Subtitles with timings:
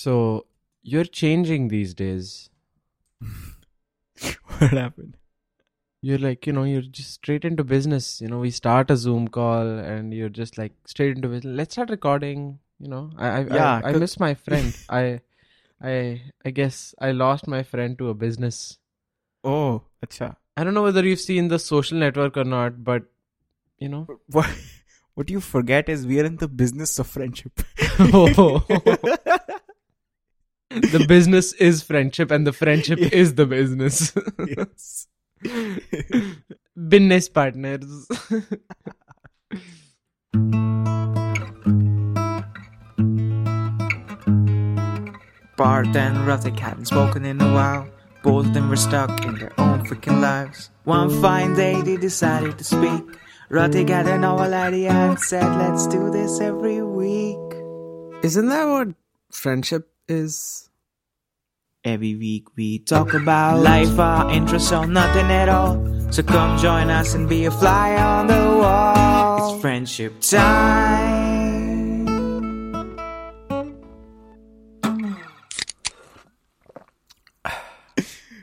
[0.00, 0.46] So
[0.82, 2.48] you're changing these days.
[3.20, 5.18] what happened?
[6.00, 8.18] You're like, you know, you're just straight into business.
[8.18, 11.54] You know, we start a Zoom call and you're just like straight into business.
[11.54, 12.60] Let's start recording.
[12.78, 14.74] You know, I I Yeah, I, I miss my friend.
[14.88, 15.20] I
[15.82, 18.78] I I guess I lost my friend to a business.
[19.44, 20.34] Oh, acha.
[20.56, 23.02] I don't know whether you've seen the social network or not, but
[23.78, 24.06] you know.
[24.28, 24.48] What,
[25.14, 27.60] what you forget is we are in the business of friendship.
[28.00, 28.64] Oh.
[30.70, 33.08] The business is friendship and the friendship Yeah.
[33.12, 34.12] is the business.
[34.46, 35.06] yes.
[36.88, 38.06] business partners.
[45.56, 47.86] Parth and Ruthick hadn't spoken in a while.
[48.22, 50.70] Both of them were stuck in their own freaking lives.
[50.84, 53.02] One fine day they decided to speak.
[53.50, 57.36] Ruthick had a novel idea and said, Let's do this every week.
[58.22, 58.88] Isn't that what
[59.32, 60.68] friendship is?
[61.82, 65.82] Every week we talk about life, our interests, or nothing at all.
[66.12, 69.54] So come join us and be a fly on the wall.
[69.54, 71.30] It's friendship time.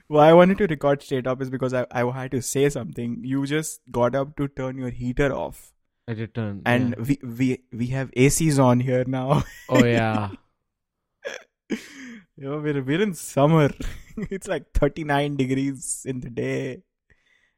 [0.09, 3.21] well, I wanted to record straight up is because I, I had to say something.
[3.23, 5.73] You just got up to turn your heater off.
[6.07, 6.61] I return.
[6.65, 7.03] And yeah.
[7.03, 9.43] we, we we have ACs on here now.
[9.69, 10.29] oh yeah.
[12.37, 13.69] know, we're, we're in summer.
[14.17, 16.81] it's like 39 degrees in the day.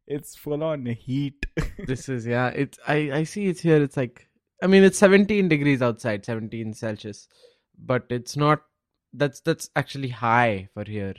[0.07, 1.45] It's full on heat.
[1.85, 2.47] this is yeah.
[2.47, 3.81] It's I I see it's here.
[3.83, 4.27] It's like
[4.61, 7.27] I mean it's 17 degrees outside, 17 Celsius,
[7.77, 8.63] but it's not.
[9.13, 11.16] That's that's actually high for here.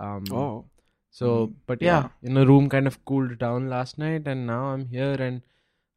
[0.00, 0.24] Um.
[0.32, 0.64] oh.
[1.10, 2.08] So, Mm, but yeah, yeah.
[2.22, 5.42] you know, room kind of cooled down last night, and now I'm here, and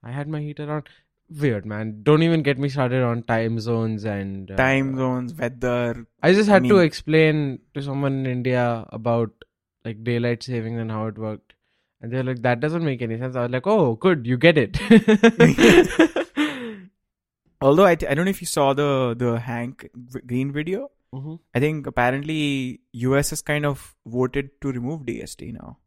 [0.04, 0.84] I had my heater on.
[1.30, 2.04] Weird, man.
[2.04, 6.06] Don't even get me started on time zones and uh, Time zones, weather.
[6.24, 9.32] I just I had to explain to someone in India about
[9.84, 11.54] like daylight savings and how it worked,
[12.02, 14.58] and they're like, "That doesn't make any sense." I was like, "Oh, good, you get
[14.58, 14.80] it."
[17.62, 19.90] Although I, I don't know if you saw the the Hank
[20.26, 20.92] Green video.
[21.14, 21.40] Mhm.
[21.56, 25.78] I think apparently US has kind of voted to remove DST now.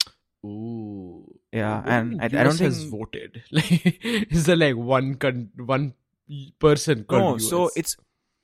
[0.45, 1.25] Ooh.
[1.53, 3.43] Yeah, and I, I don't think has voted.
[3.51, 5.95] Like, is there like one con- one
[6.59, 7.05] person?
[7.11, 7.39] no.
[7.39, 7.73] So US?
[7.77, 7.97] it's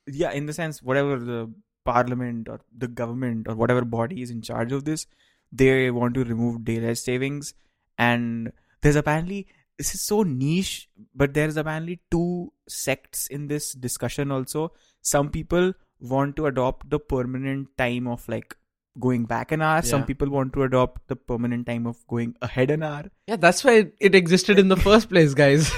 [0.06, 1.52] yeah, in the sense whatever the
[1.84, 5.06] parliament or the government or whatever body is in charge of this,
[5.52, 7.54] they want to remove daylight savings,
[7.96, 8.52] and
[8.82, 9.46] there's apparently
[9.78, 14.72] this is so niche, but there's apparently two sects in this discussion also.
[15.02, 18.56] Some people want to adopt the permanent time of like
[18.98, 19.82] going back an hour.
[19.82, 23.04] Some people want to adopt the permanent time of going ahead an hour.
[23.26, 25.68] Yeah, that's why it, existed in the first place, guys.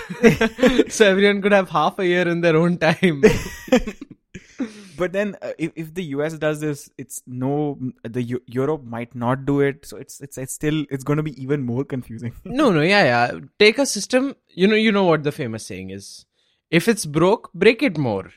[0.89, 3.23] so everyone could have half a year in their own time.
[4.97, 9.15] but then uh, if, if the us does this it's no the Eu- europe might
[9.15, 12.33] not do it so it's it's, it's still it's going to be even more confusing
[12.45, 13.39] no, no, yeah, yeah.
[13.59, 14.35] Take a system.
[14.49, 16.25] You know, you know what the famous saying is:
[16.71, 18.31] if it's broke, break it more.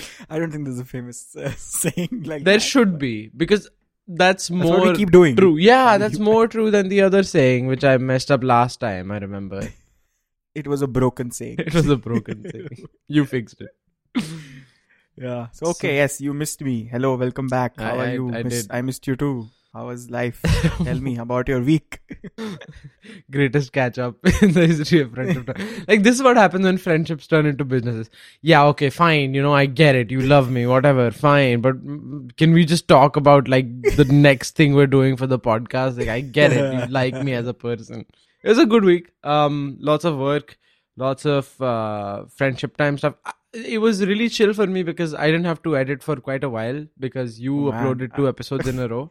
[0.30, 2.62] i don't think there's a famous uh, saying like There that.
[2.62, 3.68] should be because
[4.08, 5.56] that's That's more what we keep doing true.
[5.56, 9.10] Yeah, that's more true than the other saying, which I messed up last time.
[9.10, 9.62] I remember
[10.54, 12.86] it was a broken saying it was a broken saying.
[13.08, 14.24] You fixed it.
[15.16, 18.24] yeah so okay yes you missed me hello welcome back how I- are I- you
[18.34, 18.70] I Miss- did.
[18.78, 20.40] i missed you too how was life
[20.84, 22.00] tell me about your week
[23.30, 25.48] Greatest catch up in the history of friendship.
[25.88, 28.10] like this is what happens when friendships turn into businesses.
[28.42, 29.34] Yeah, okay, fine.
[29.34, 30.10] You know, I get it.
[30.10, 31.60] You love me, whatever, fine.
[31.60, 31.76] But
[32.36, 33.66] can we just talk about like
[33.96, 35.98] the next thing we're doing for the podcast?
[35.98, 36.72] Like, I get it.
[36.74, 38.04] You like me as a person.
[38.42, 39.10] It was a good week.
[39.24, 40.58] Um, lots of work,
[40.96, 43.14] lots of uh, friendship time stuff.
[43.24, 43.32] I-
[43.74, 46.50] It was really chill for me because I didn't have to edit for quite a
[46.54, 47.84] while because you Oh, man.
[47.84, 49.04] uploaded two episodes in a row.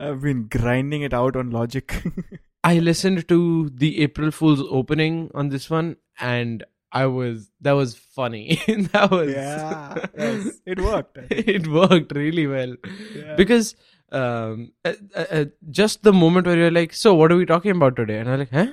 [0.00, 2.02] I've been grinding it out on logic
[2.66, 7.94] I listened to the April Fool's opening on this one, and I was that was
[7.94, 8.58] funny.
[8.92, 12.72] that was yeah yes, it worked it worked really well
[13.14, 13.34] Yeah.
[13.36, 13.74] because
[14.12, 17.72] um uh, uh, uh, just the moment where you're like, so what are we talking
[17.72, 18.18] about today?
[18.20, 18.72] And I'm like, huh?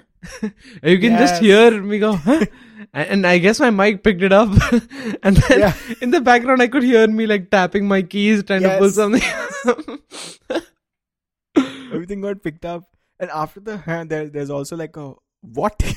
[0.84, 2.46] You can just hear me go, huh?
[2.94, 4.50] And I guess my mic picked it up,
[5.22, 5.74] and then Yeah.
[6.00, 9.22] in the background I could hear me like tapping my keys, trying to pull something.
[11.94, 12.84] Everything got picked up
[13.20, 15.82] and after the huh, there, there's also like a what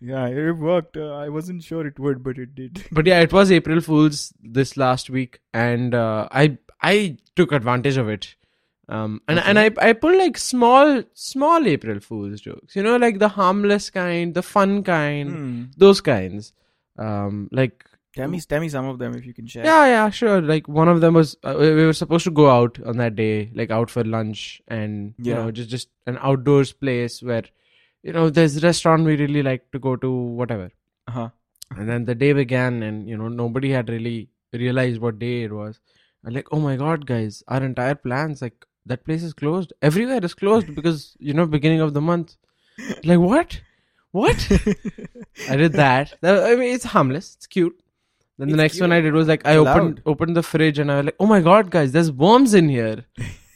[0.00, 3.32] yeah it worked uh, i wasn't sure it would but it did but yeah, it
[3.32, 8.34] was April Fools this last week, and uh, I I took advantage of it.
[8.88, 13.18] Um, and and I I pulled like small small April Fools jokes, you know, like
[13.18, 15.64] the harmless kind, the fun kind, Hmm.
[15.76, 16.52] those kinds.
[16.98, 17.84] Um, like
[18.16, 19.64] Tell me, tell me some of them if you can share.
[19.64, 20.40] yeah, yeah, sure.
[20.42, 23.14] Like one of them was uh, we we were supposed to go out on that
[23.14, 27.44] day, like out for lunch, and you know, just just an outdoors place where,
[28.02, 30.70] you know, there's a restaurant we really like to go to, whatever.
[31.06, 31.28] Uh-huh.
[31.76, 35.52] And then the day began, and you know, nobody had really realized what day it
[35.52, 35.78] was.
[36.24, 39.72] I'm like, oh my god, guys, our entire plans, like that place is closed.
[39.82, 42.36] Everywhere is closed because you know, beginning of the month.
[43.04, 43.60] Like what?
[44.10, 44.48] What?
[45.48, 45.74] I did.
[45.74, 47.36] That- I mean, it's harmless.
[47.36, 47.80] It's cute.
[48.40, 48.90] Then the It's next one.
[48.90, 51.26] I did was like I It's opened opened the fridge and I was like, oh
[51.26, 53.04] my god, guys, there's worms in here.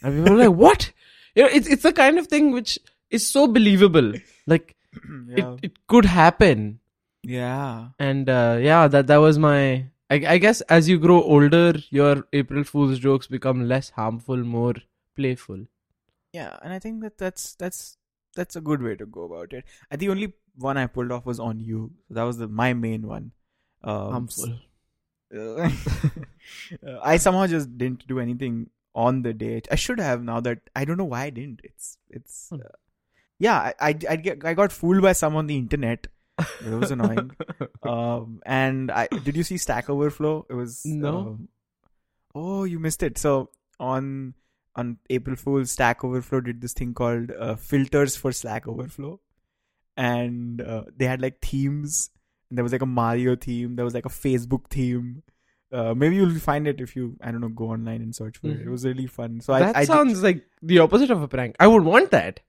[0.02, 0.92] And people were like, what?
[1.34, 2.78] You know, it's it's the kind of thing which
[3.10, 4.12] is so believable.
[4.46, 4.76] Like
[5.28, 5.54] yeah.
[5.54, 6.80] it, it could happen.
[7.22, 7.88] yeah.
[7.98, 9.86] And uh, yeah, that that was my.
[10.10, 14.74] I, I guess as you grow older, your April Fool's jokes become less harmful, more
[15.16, 15.64] playful.
[16.34, 17.96] Yeah, and I think that that's that's
[18.36, 19.64] that's a good way to go about it.
[19.90, 21.92] The only one I pulled off was on you.
[22.10, 23.32] That was the my main one.
[23.82, 24.58] Um, Harmful.
[27.02, 29.66] I somehow just didn't do anything on the date.
[29.70, 31.60] I should have now that I don't know why I didn't.
[31.64, 32.60] It's it's Hmm.
[32.64, 32.68] uh,
[33.38, 33.58] yeah.
[33.58, 36.06] I I I, get, I got fooled by some on the internet.
[36.38, 37.30] It was annoying.
[37.82, 40.46] um, and I did you see Stack Overflow?
[40.50, 41.18] It was No.
[41.18, 41.48] um,
[42.34, 43.18] oh, you missed it.
[43.18, 44.34] So on
[44.76, 49.20] on April Fool's, Stack Overflow did this thing called uh, filters for Stack Overflow,
[49.96, 52.10] and uh, they had like themes.
[52.50, 53.76] And there was like a Mario theme.
[53.76, 55.22] There was like a Facebook theme.
[55.72, 58.48] Uh, maybe you'll find it if you I don't know go online and search for
[58.48, 58.60] it.
[58.60, 58.70] It Mhm.
[58.70, 59.40] was really fun.
[59.40, 61.56] So that I, I sounds like the opposite of a prank.
[61.58, 62.40] I would want that.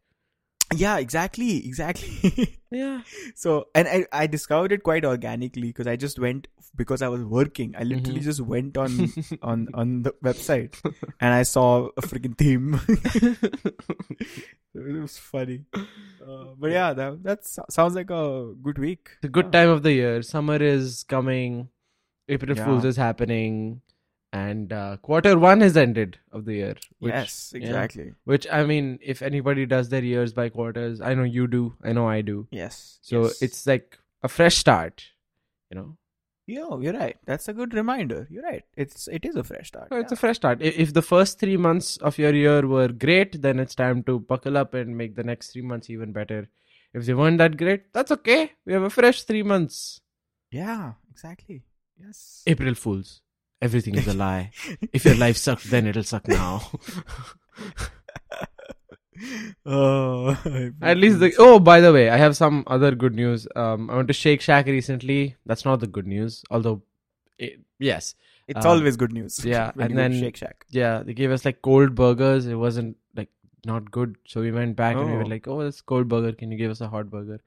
[0.74, 2.58] Yeah exactly exactly.
[2.72, 3.04] Yeah.
[3.36, 7.24] So, and I, I discovered it quite organically because I just went because I was
[7.24, 7.74] working.
[7.78, 8.24] I literally Mhm.
[8.24, 10.76] just went on on on the website
[11.22, 12.82] and I saw a freaking theme.
[14.74, 15.64] it was funny.
[15.74, 19.10] Uh, but yeah, that that sounds like a good week.
[19.18, 19.52] It's a good Yeah.
[19.62, 20.22] time of the year.
[20.22, 21.70] Summer is coming.
[22.28, 22.66] April Yeah.
[22.66, 23.82] Fools is happening,
[24.36, 26.76] and uh, quarter one has ended of the year.
[27.00, 27.68] Which, yes, yeah.
[27.68, 28.14] exactly.
[28.26, 31.74] Which I mean, if anybody does their years by quarters, I know you do.
[31.84, 32.48] I know I do.
[32.52, 33.00] Yes.
[33.02, 33.42] So yes.
[33.42, 35.06] it's like a fresh start.
[35.70, 35.98] You know,
[36.48, 37.18] yeah, you're right.
[37.26, 38.28] That's a good reminder.
[38.30, 38.64] You're right.
[38.76, 39.90] It's it is a fresh start.
[39.90, 40.62] So it's a fresh start.
[40.62, 44.58] If the first three months of your year were great, then it's time to buckle
[44.58, 46.48] up and make the next three months even better.
[46.94, 48.52] If they weren't that great, that's okay.
[48.66, 50.02] We have a fresh three months.
[50.52, 51.64] yeah, exactly.
[51.98, 52.44] Yes.
[52.46, 53.22] April Fools.
[53.66, 54.52] Everything is a lie.
[54.94, 56.62] if your life sucked, then it'll suck now.
[59.66, 60.38] oh,
[60.82, 63.48] At least the oh, by the way, I have some other good news.
[63.56, 65.36] Um, I went to Shake Shack recently.
[65.46, 66.82] That's not the good news, although,
[67.38, 68.16] it, yes,
[68.48, 69.44] it's uh, always good news.
[69.46, 70.66] yeah, and you go to then- Shake Shack.
[70.70, 72.46] yeah, they gave us like cold burgers.
[72.46, 73.30] It wasn't like
[73.66, 75.28] not good, so we went back and we were Oh.
[75.36, 76.34] like, "Oh, it's cold burger.
[76.34, 77.40] Can you give us a hot burger?"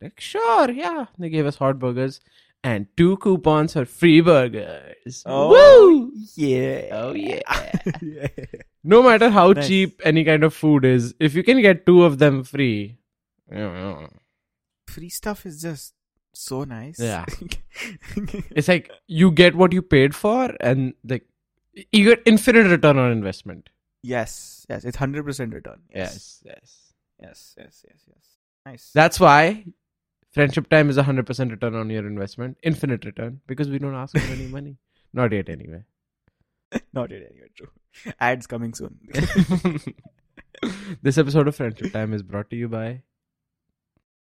[0.00, 1.06] Like, sure, yeah.
[1.18, 2.20] They gave us hot burgers
[2.64, 5.22] and two coupons for free burgers.
[5.26, 6.12] Oh, Woo!
[6.36, 6.88] yeah.
[6.92, 7.40] Oh yeah.
[8.00, 8.28] yeah.
[8.84, 9.68] No matter how Nice.
[9.68, 12.98] cheap any kind of food is, if you can get two of them free.
[14.88, 15.94] Free stuff is just
[16.34, 16.98] so nice.
[16.98, 17.24] Yeah.
[18.50, 21.26] it's like you get what you paid for, and like
[21.90, 23.70] you get infinite return on investment.
[24.02, 24.66] yes.
[24.68, 24.84] Yes.
[24.84, 25.80] It's hundred percent return.
[25.94, 26.92] Yes, yes.
[27.20, 27.54] Yes.
[27.58, 27.84] Yes.
[27.86, 28.04] Yes.
[28.08, 28.24] Yes.
[28.64, 28.90] Nice.
[28.94, 29.64] That's why
[30.32, 34.16] friendship time is hundred percent return on your investment, infinite return, because we don't ask
[34.16, 34.76] for any money.
[35.12, 35.82] Not yet, anyway.
[36.94, 37.48] not yet anyway.
[37.54, 37.68] True.
[38.20, 38.98] Ads coming soon.
[41.02, 43.02] this episode of Friendship Time is brought to you by.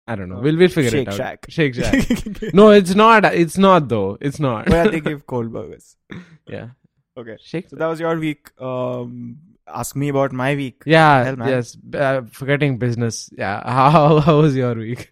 [0.08, 0.38] I don't know.
[0.38, 1.18] Uh, We'll we'll figure Shake it out.
[1.18, 1.46] Shack.
[1.50, 2.54] Shake Shack.
[2.54, 3.26] no, it's not.
[3.34, 4.20] It's not though.
[4.22, 4.70] It's not.
[4.70, 5.96] Where they give cold burgers.
[6.48, 6.70] yeah.
[7.18, 7.38] Okay.
[7.42, 7.70] Shake.
[7.70, 8.50] So that was your week.
[8.62, 9.38] Um,
[9.68, 10.84] ask me about my week.
[10.86, 11.24] Yeah.
[11.24, 11.76] hell, yes.
[11.92, 13.32] Uh, forgetting business.
[13.36, 13.64] Yeah.
[13.68, 15.12] How how was your week?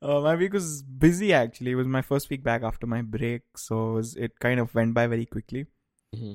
[0.00, 1.72] Uh, my week was busy actually.
[1.72, 4.74] It was my first week back after my break, so it, was, it kind of
[4.74, 5.66] went by very quickly.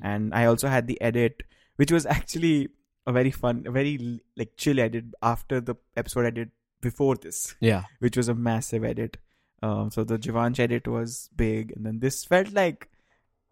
[0.04, 1.42] And I also had the edit,
[1.78, 2.70] which was actually
[3.08, 6.52] a very fun, a very like chill edit after the episode I did
[6.82, 7.84] before this, Yeah.
[8.00, 9.18] which was a massive edit.
[9.64, 12.90] Um, so the Javanch edit was big, and then this felt like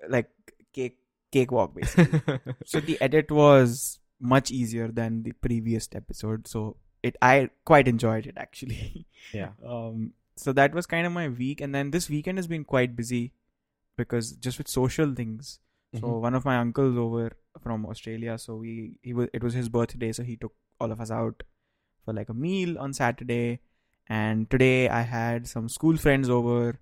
[0.10, 0.30] like
[0.74, 0.98] cake
[1.32, 2.22] cakewalk basically.
[2.66, 6.48] so the edit was much easier than the previous episode.
[6.48, 9.06] So it I quite enjoyed it actually.
[9.34, 9.50] yeah.
[9.66, 12.96] um so that was kind of my week and then this weekend has been quite
[12.96, 13.34] busy
[13.98, 15.60] because just with social things
[16.00, 16.22] so Mhm.
[16.26, 17.24] one of my uncles over
[17.64, 21.02] from australia so we he was it was his birthday so he took all of
[21.06, 21.44] us out
[22.06, 23.60] for like a meal on saturday
[24.20, 26.80] and today i had some school friends over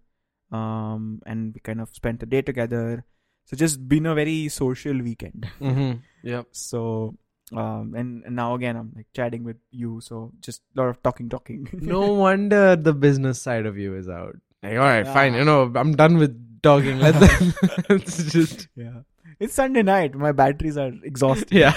[0.51, 3.03] um and we kind of spent a day together
[3.45, 5.91] so just been a very social weekend Mm-hmm.
[6.23, 6.47] Yep.
[6.51, 7.15] so
[7.51, 11.01] um and, and now again i'm like chatting with you so just a lot of
[11.01, 14.35] talking talking No wonder the business side of you is out.
[14.61, 15.33] Like, all right, fine.
[15.33, 17.19] You know, I'm done with talking Let's,
[17.89, 19.01] let's just Yeah.
[19.39, 20.15] It's Sunday night.
[20.15, 21.51] My batteries are exhausted.
[21.51, 21.73] yeah.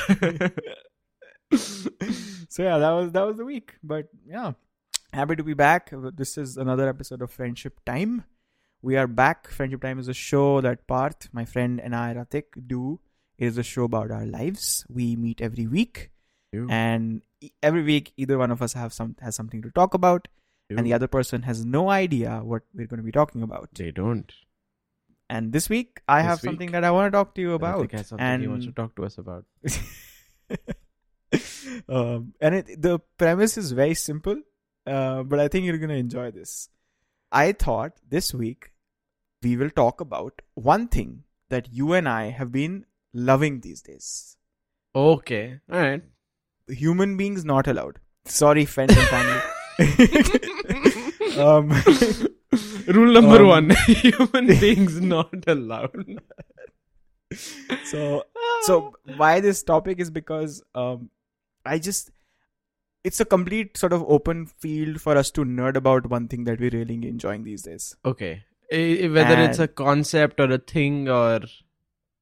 [1.55, 3.75] so yeah, that was that was the week.
[3.85, 4.53] But yeah,
[5.13, 5.93] happy to be back.
[5.93, 8.25] This is another episode of Friendship Time.
[8.83, 9.49] We are back.
[9.49, 12.99] Friendship Time is a show that Parth, my friend, and I, Ratik, do.
[13.43, 14.87] It is a show about our lives.
[14.89, 16.11] We meet every week,
[16.71, 20.29] and e- every week, either one of us have some has something to talk about,
[20.71, 23.71] and the other person has no idea what we're going to be talking about.
[23.75, 24.33] they don't.
[25.29, 27.53] And this week, I This have week, something that I want to talk to you
[27.53, 27.81] I about.
[27.81, 29.45] think has something and he wants to talk to us about.
[31.89, 34.37] um, and it, the premise is very simple,
[34.87, 36.69] uh, but I think you're gonna enjoy this.
[37.33, 38.73] I thought this week
[39.43, 44.37] we will talk about one thing that you and I have been loving these days.
[44.95, 46.03] Okay, all right.
[46.69, 47.99] Human beings not allowed.
[48.25, 49.41] Sorry, friends and family.
[51.39, 51.71] um,
[52.87, 56.21] Rule number Um, one: human beings not allowed.
[57.85, 58.25] so
[58.63, 61.09] so why this topic is because um
[61.65, 62.11] i just
[63.05, 66.61] it's a complete sort of open field for us to nerd about one thing that
[66.61, 71.41] we're really enjoying these days okay, whether it's a concept or a thing or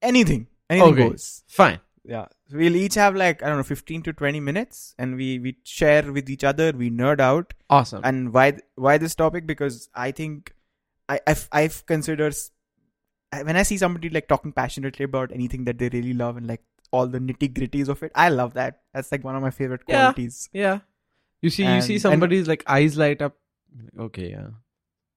[0.01, 1.09] anything anything Okay.
[1.11, 1.25] goes
[1.61, 1.79] fine.
[2.13, 5.27] yeah so we'll each have like i don't know 15 to 20 minutes and we
[5.47, 8.01] we share with each other we nerd out Awesome.
[8.11, 8.47] and why
[8.87, 10.55] why this topic because i think
[11.09, 12.35] i i've, I've considered
[13.51, 16.63] when i see somebody like talking passionately about anything that they really love and like
[16.93, 19.85] all the nitty gritties of it i love that that's like one of my favorite
[19.87, 20.79] qualities yeah, yeah.
[21.43, 23.37] you see, you see And- somebody's like eyes light up.
[24.07, 24.49] Okay, yeah.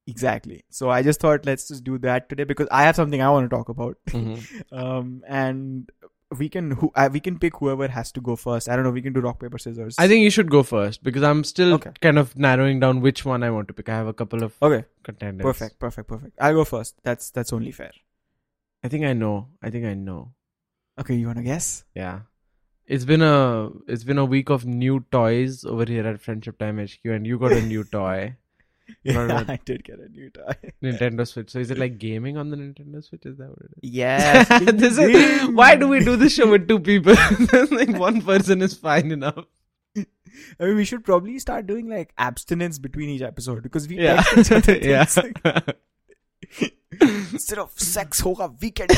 [0.08, 3.30] Exactly so i just thought let's just do that today because i have something i
[3.30, 4.42] want to talk about Mhm.
[4.84, 5.90] um and
[6.38, 8.92] we can who uh, we can pick whoever has to go first i don't know
[8.92, 11.76] we can do rock paper scissors I think you should go first because I'm still
[11.76, 11.92] Okay.
[12.02, 13.88] kind of narrowing down which one I want to pick.
[13.88, 15.46] I have a couple of okay contenders.
[15.46, 17.92] perfect perfect perfect i'll go first that's that's only fair
[18.84, 19.48] I think I know.
[19.62, 20.34] I think I know.
[21.00, 22.22] okay you want to guess Yeah.
[22.86, 26.80] It's been a it's been a week of new toys over here at Friendship Time
[26.86, 28.36] HQ, and you got a new toy,
[29.04, 29.50] yeah Right.
[29.50, 31.50] i did get a new toy Nintendo Switch.
[31.52, 33.26] So is it like gaming on the Nintendo Switch?
[33.26, 33.90] Is that what it is?
[33.90, 37.14] yes this is why do we do this show with two people?
[37.72, 39.46] like one person is fine enough.
[40.60, 44.22] I mean, we should probably start doing like abstinence between each episode because we Yeah,
[44.24, 45.06] text each other yeah.
[45.16, 45.78] like,
[47.32, 48.92] instead of sex hoga weekend.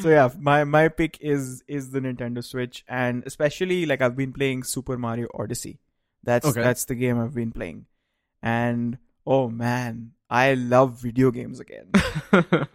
[0.00, 4.32] so yeah, my my pick is is the Nintendo Switch, and especially like I've been
[4.32, 5.78] playing Super Mario Odyssey.
[6.24, 6.62] That's Okay.
[6.62, 7.86] that's the game I've been playing,
[8.42, 11.90] and oh man, I love video games again.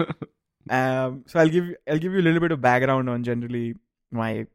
[0.70, 3.76] Um, so I'll give you I'll give you a little bit of background on generally
[4.12, 4.48] my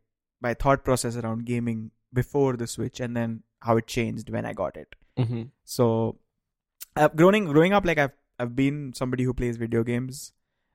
[0.43, 4.53] my thought process around gaming before the Switch, and then how it changed when I
[4.53, 4.95] got it.
[5.19, 5.49] Mhm.
[5.65, 6.19] So,
[6.97, 10.33] I've growing growing up like I've I've been somebody who plays video games.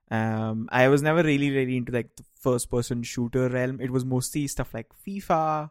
[0.10, 3.80] Um, I was never really really into like the first person shooter realm.
[3.80, 5.70] It was mostly stuff like FIFA,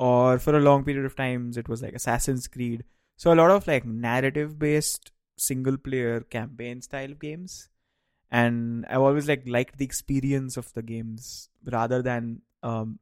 [0.00, 2.84] or for a long period of times it was like Assassin's Creed.
[3.18, 7.68] So a lot of like narrative based single player campaign style games.
[8.30, 12.98] And I've always like liked the experience of the games rather than um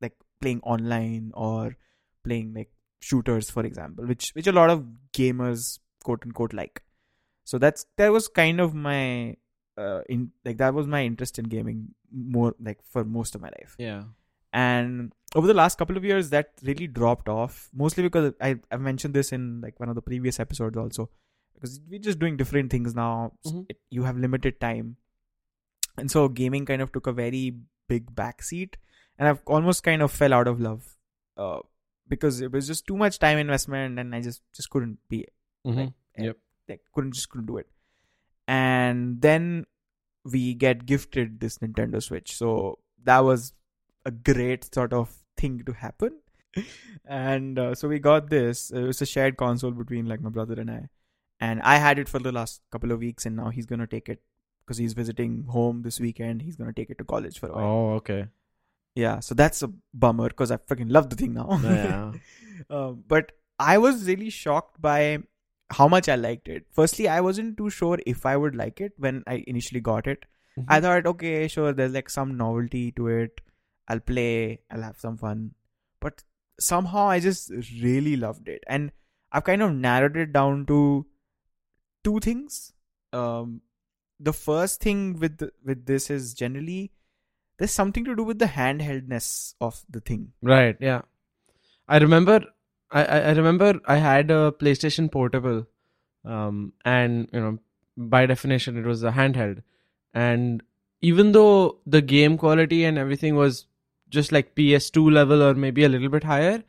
[0.00, 1.76] like playing online or
[2.24, 6.82] playing like shooters for example which which a lot of gamers quote unquote like
[7.44, 9.34] so that's that was kind of my
[9.78, 13.48] uh in like that was my interest in gaming more like for most of my
[13.58, 14.02] life yeah.
[14.52, 18.80] and over the last couple of years that really dropped off mostly because i i've
[18.80, 21.08] mentioned this in like one of the previous episodes also
[21.54, 23.32] because we're just doing different things now.
[23.46, 23.66] Mhm.
[23.68, 24.96] it, you have limited time.
[25.98, 27.56] And so gaming kind of took a very
[27.88, 28.74] big backseat
[29.18, 30.96] and i've almost kind of fell out of love
[31.36, 31.58] uh,
[32.08, 35.26] because it was just too much time investment and i just just couldn't be
[35.66, 35.92] Mhm.
[36.68, 37.68] like couldn't just couldn't do it.
[38.48, 39.66] And then
[40.24, 42.36] we get gifted this nintendo switch.
[42.36, 43.52] So that was
[44.04, 46.18] a great sort of thing to happen
[47.06, 50.54] and uh, so we got this it was a shared console between like my brother
[50.62, 50.80] and i
[51.48, 54.08] and i had it for the last couple of weeks and now he's gonna take
[54.08, 54.20] it
[54.64, 57.64] because he's visiting home this weekend he's gonna take it to college for a while
[57.76, 58.26] Oh, okay.
[58.94, 62.12] yeah so that's a bummer because i freaking love the thing now Yeah.
[62.78, 63.32] um, but
[63.62, 65.18] I was really shocked by
[65.78, 66.64] how much I liked it.
[66.78, 70.24] Firstly, I wasn't too sure if I would like it when I initially got it.
[70.66, 73.42] I thought, okay, sure, there's like some novelty to it.
[73.90, 75.54] I'll play, I'll have some fun.
[76.00, 76.22] But
[76.58, 77.50] somehow I just
[77.82, 78.62] really loved it.
[78.66, 78.92] And
[79.32, 81.06] I've kind of narrowed it down to
[82.04, 82.72] two things.
[83.12, 83.62] Um,
[84.18, 86.92] the first thing with the, with this is generally
[87.58, 90.32] there's something to do with the handheldness of the thing.
[90.42, 90.76] Right.
[90.80, 91.02] Yeah.
[91.88, 92.44] I remember
[92.90, 95.66] I, I remember I had a PlayStation Portable,
[96.24, 97.58] um, and you know,
[97.96, 99.62] by definition, it was a handheld,
[100.12, 100.62] and
[101.00, 103.66] even though the game quality and everything was
[104.10, 106.62] just like PS2 level or maybe a little bit higher,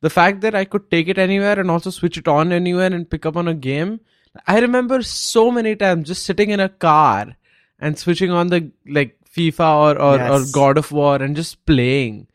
[0.00, 3.08] the fact that I could take it anywhere and also switch it on anywhere and
[3.08, 4.00] pick up on a game,
[4.46, 7.36] I remember so many times just sitting in a car
[7.78, 12.26] and switching on the like FIFA or or, or God of War and just playing.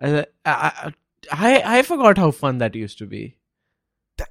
[0.00, 0.92] Uh, I,
[1.32, 3.36] I I I forgot how fun that used to be.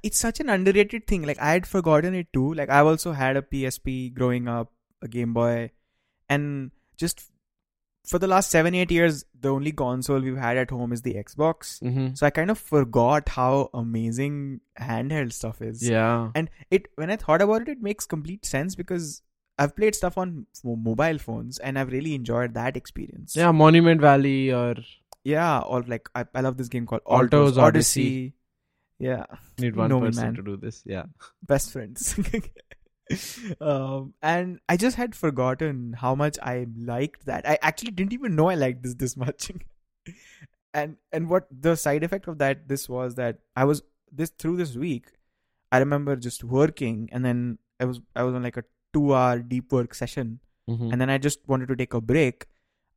[0.02, 1.22] It's such an underrated thing.
[1.22, 2.54] Like I had forgotten it too.
[2.54, 5.72] Like I've also had a PSP growing up, a Game Boy,
[6.28, 7.30] and just
[8.06, 11.14] for the last seven eight years, the only console we've had at home is the
[11.14, 11.78] Xbox.
[11.80, 15.86] hmm So I kind of forgot how amazing handheld stuff is.
[15.88, 16.30] Yeah.
[16.34, 19.22] And it when I thought about it, it makes complete sense because
[19.58, 23.36] I've played stuff on mo- mobile phones and I've really enjoyed that experience.
[23.36, 24.74] Yeah, Monument Valley or
[25.24, 28.00] Yeah, or like I, I love this game called Alto's Alto's Odyssey.
[28.02, 28.34] Odyssey.
[28.98, 29.24] Yeah,
[29.58, 30.34] need one me, person man.
[30.36, 30.82] to do this.
[30.86, 31.04] Yeah.
[31.42, 32.18] best friends.
[33.60, 37.48] um, and I just had forgotten how much I liked that.
[37.48, 39.50] I actually didn't even know I liked this this much.
[40.74, 44.56] and and what the side effect of that this was that I was this through
[44.58, 45.08] this week.
[45.72, 49.38] I remember just working, and then I was I was on like a two hour
[49.38, 50.92] deep work session, Mhm.
[50.92, 52.46] and then I just wanted to take a break.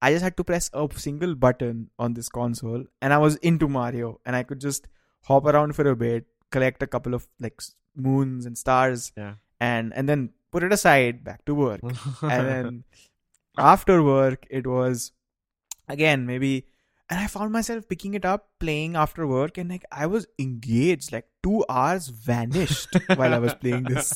[0.02, 3.68] I just had to press a single button on this console, and I was into
[3.70, 4.88] Mario, and I could just
[5.26, 7.62] hop around for a bit, collect a couple of like
[7.96, 9.36] moons and stars, Yeah.
[9.64, 11.82] And and then put it aside, back to work,
[12.22, 12.84] and then
[13.58, 15.12] after work it was
[15.88, 16.54] again maybe,
[17.10, 21.12] and I found myself picking it up, playing after work, and like I was engaged,
[21.18, 24.14] like two hours vanished while I was playing this,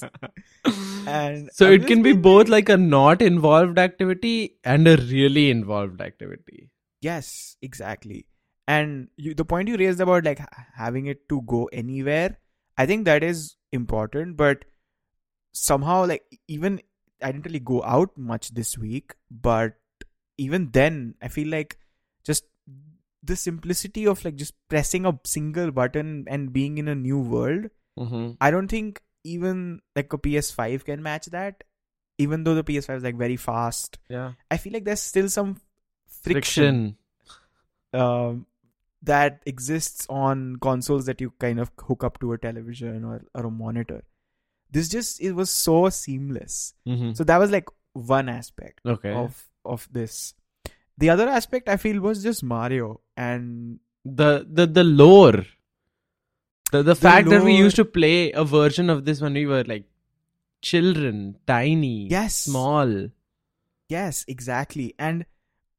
[1.18, 5.50] and so I'm it can be both like a not involved activity and a really
[5.50, 6.72] involved activity.
[7.02, 8.26] Yes, exactly.
[8.70, 10.42] And you, the point you raised about like
[10.76, 12.40] having it to go anywhere,
[12.78, 14.36] I think that is important.
[14.36, 14.66] But
[15.58, 16.82] somehow, like even
[17.22, 19.74] I didn't really go out much this week, but
[20.38, 21.78] even then, I feel like
[22.24, 22.44] just
[23.24, 27.70] the simplicity of like just pressing a single button and being in a new world.
[28.00, 28.32] Mm-hmm.
[28.40, 31.64] I don't think even like a PS5 can match that.
[32.20, 34.34] Even though the PS5 is like very fast, Yeah.
[34.50, 35.60] I feel like there's still some
[36.08, 36.96] friction
[37.94, 38.02] Friction.
[38.02, 38.46] um,
[39.04, 43.46] that exists on consoles that you kind of hook up to a television or, or
[43.46, 44.04] a monitor.
[44.72, 46.74] This just it was so seamless.
[46.88, 47.14] Mm-hmm.
[47.14, 49.12] So that was like one aspect okay.
[49.12, 50.34] of of this.
[50.98, 55.46] The other aspect I feel was just Mario and the the the lore.
[56.72, 59.64] The the fact that we used to play a version of this when we were
[59.64, 59.86] like
[60.62, 62.36] children, tiny, Yes.
[62.36, 63.10] small.
[63.88, 64.94] yes, exactly.
[65.00, 65.26] And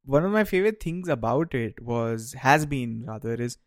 [0.07, 3.59] one of my favorite things about it was has been rather is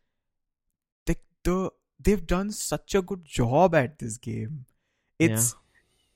[1.05, 4.65] the, the they've done such a good job at this game.
[5.29, 5.55] It's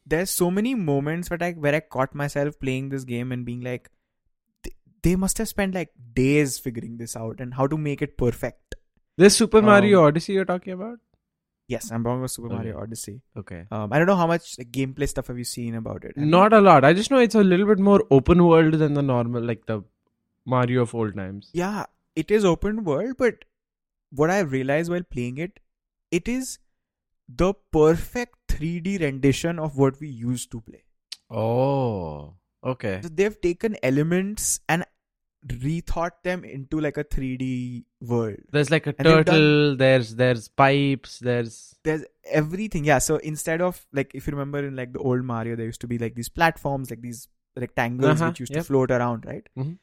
[0.06, 3.62] there's so many moments where I where I caught myself playing this game and being
[3.62, 3.90] like,
[4.64, 4.72] they,
[5.04, 8.76] they must have spent like days figuring this out and how to make it perfect.
[9.18, 11.00] This Super Mario Um, Odyssey you're talking about?
[11.68, 12.56] Yes, I'm talking about Super Okay.
[12.56, 13.22] Mario Odyssey.
[13.36, 13.66] Okay.
[13.72, 16.16] Um, I don't know how much like, gameplay stuff have you seen about it.
[16.16, 16.84] Not a lot.
[16.86, 19.84] I just know it's a little bit more open world than the normal, like the
[20.46, 21.50] Mario of old times.
[21.54, 23.46] Yeah, it is open world, but
[24.12, 25.60] what I realized while playing it,
[26.12, 26.60] it is
[27.28, 30.84] the perfect 3D rendition of what we used to play.
[31.30, 33.00] Oh, okay.
[33.04, 34.86] So they've taken elements and
[35.48, 38.38] rethought them into like a 3D world.
[38.52, 39.76] There's like a turtle.
[39.76, 41.20] There's there's pipes.
[41.20, 42.86] There's There's everything.
[42.86, 43.00] Yeah.
[43.00, 45.88] So instead of like, if you remember in like the old Mario, there used to
[45.88, 48.62] be like these platforms, like these rectangles Uh-huh, which used yep.
[48.62, 49.48] to float around, right?
[49.58, 49.78] Mhm.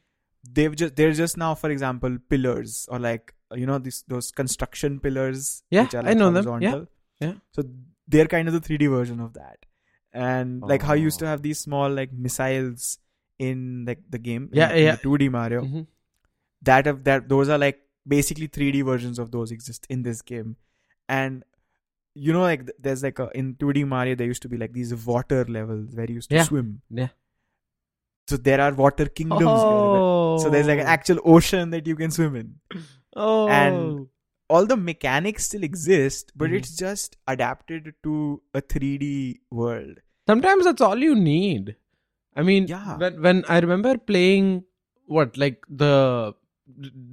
[0.50, 4.98] They've just they're just now, for example, pillars or like you know these those construction
[4.98, 5.62] pillars.
[5.70, 6.44] Yeah, which are, I like, know them.
[6.44, 6.88] horizontal.
[7.22, 7.62] Yeah, So
[8.08, 9.64] they're kind of the 3D version of that,
[10.12, 11.28] and like how you used to Oh.
[11.28, 12.98] have these small like missiles
[13.38, 14.50] in like the game.
[14.52, 14.96] Yeah, in, in yeah.
[14.96, 15.62] the 2D Mario.
[15.62, 15.86] Mhm.
[16.70, 17.80] That of that those are like
[18.16, 20.56] basically 3D versions of those exist in this game,
[21.08, 21.42] and
[22.14, 24.94] you know like there's like a in 2D Mario there used to be like these
[25.06, 26.42] water levels where you used to Yeah.
[26.52, 26.82] swim.
[26.90, 27.08] Yeah.
[28.28, 29.40] So there are water kingdoms.
[29.40, 30.38] there.
[30.44, 32.54] So there's like an actual ocean that you can swim in.
[33.14, 33.48] Oh.
[33.48, 34.08] and-
[34.48, 36.56] All the mechanics still exist, but Mhm.
[36.58, 40.00] it's just adapted to a 3D world.
[40.28, 41.74] sometimes that's all you need.
[42.36, 42.96] I mean, Yeah.
[42.98, 44.50] when when I remember playing
[45.06, 46.34] what like the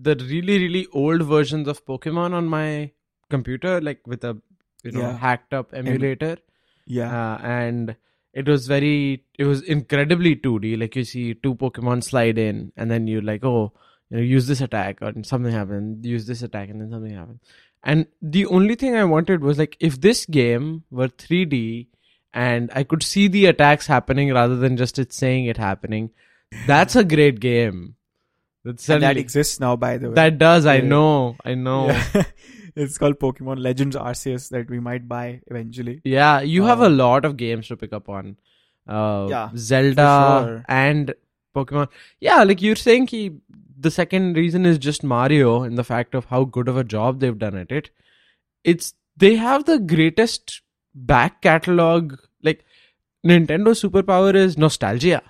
[0.10, 2.92] the really really old versions of Pokemon on my
[3.36, 4.36] computer, like with a
[4.84, 5.18] you know Yeah.
[5.24, 6.38] hacked up emulator,
[6.86, 7.10] Yeah.
[7.22, 7.96] uh, and
[8.44, 10.76] it was very it was incredibly 2D.
[10.84, 13.74] Like you see two Pokemon slide in, and then you're like oh
[14.10, 17.40] you know use this attack or something happens, use this attack and then something happens,
[17.84, 21.88] And the only thing I wanted was like if this game were 3D
[22.34, 26.10] and I could see the attacks happening rather than just it saying it happening,
[26.68, 27.96] that's a great game.
[28.66, 30.16] And that exists now, by the way.
[30.16, 31.88] that does, I know, I know.
[31.88, 32.24] Yeah, Yeah.
[32.76, 36.02] it's called Pokemon Legends Arceus that we might buy eventually.
[36.04, 38.36] Yeah, you have a Uh, lot of games to pick up on.
[38.88, 40.10] Uh, Yeah, Zelda
[40.46, 40.66] sure.
[40.68, 41.14] and
[41.56, 41.88] Pokemon.
[42.20, 43.24] Yeah, like you're saying, he,
[43.80, 47.20] the second reason is just Mario and the fact of how good of a job
[47.20, 47.90] they've done at it.
[48.64, 50.62] It's they have the greatest
[50.94, 52.16] back catalog.
[52.44, 52.66] Like
[53.26, 55.22] Nintendo superpower is nostalgia.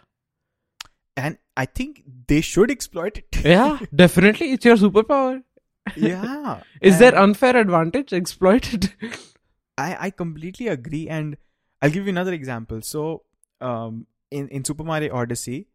[1.16, 3.26] And I think they should exploit it.
[3.46, 5.44] Yeah, definitely, it's your superpower.
[5.96, 6.62] yeah.
[6.82, 8.14] Is there unfair advantage?
[8.14, 8.90] Exploit it.
[9.78, 11.08] I, I completely agree.
[11.10, 11.38] And
[11.82, 12.82] I'll give you another example.
[12.82, 13.24] So,
[13.62, 15.68] um, in, in Super Mario Odyssey,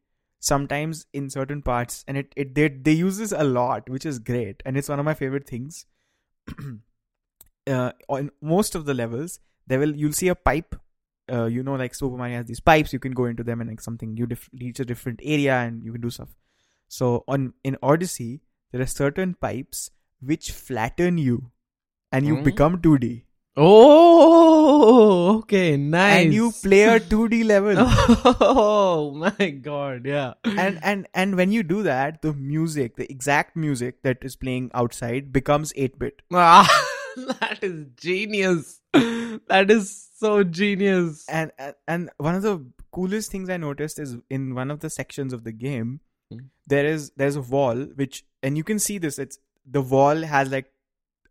[0.44, 4.18] sometimes in certain parts, and it, it they, they use this a lot, which is
[4.30, 4.62] great.
[4.64, 5.86] And it's one of my favorite things.
[7.66, 10.76] uh, on most of the levels, there will you'll see a pipe.
[11.32, 12.92] Uh, you know, like Super Mario has these pipes.
[12.92, 15.82] You can go into them and like something you dif- reach a different area and
[15.82, 16.34] you can do stuff.
[16.88, 21.50] So on in Odyssey, there are certain pipes which flatten you,
[22.12, 22.44] and you Mhm.
[22.44, 23.24] become 2D
[23.56, 26.24] Oh, okay, nice.
[26.24, 27.76] and you play a 2D level.
[28.40, 30.34] Oh my god, yeah.
[30.44, 34.70] and and and when you do that, the music, the exact music that is playing
[34.74, 36.22] outside becomes 8-bit.
[36.32, 36.68] Ah,
[37.40, 38.80] that is genius.
[38.92, 41.24] That is so genius.
[41.28, 42.56] And and- and one of the
[42.92, 46.00] coolest things I noticed is in one of the sections of the game,
[46.32, 46.44] Hmm.
[46.66, 49.18] there is there's a wall which and you can see this.
[49.18, 49.38] It's
[49.78, 50.70] the wall has like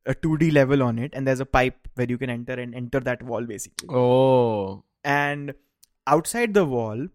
[0.06, 3.00] a 2D level on it, and there's a pipe where you can enter and enter
[3.00, 3.88] that wall basically.
[3.90, 5.54] Oh, and
[6.08, 7.08] outside the wall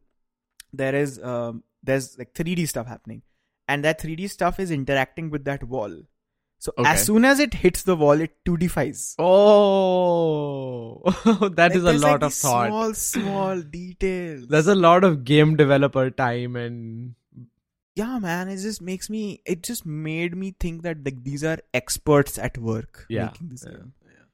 [0.73, 3.23] there is um, there's like 3d stuff happening
[3.67, 5.95] and that 3d stuff is interacting with that wall
[6.59, 6.91] so Okay.
[6.91, 11.01] as soon as it hits the wall it 2d-fies oh,
[11.55, 12.69] that Like, is a there's, like, lot of thought.
[12.69, 17.15] small small details There's a lot of game developer time and
[17.99, 21.59] yeah man it just makes me it just made me think that like these are
[21.75, 23.27] experts at work yeah.
[23.27, 23.93] making this yeah, game.
[24.05, 24.27] yeah.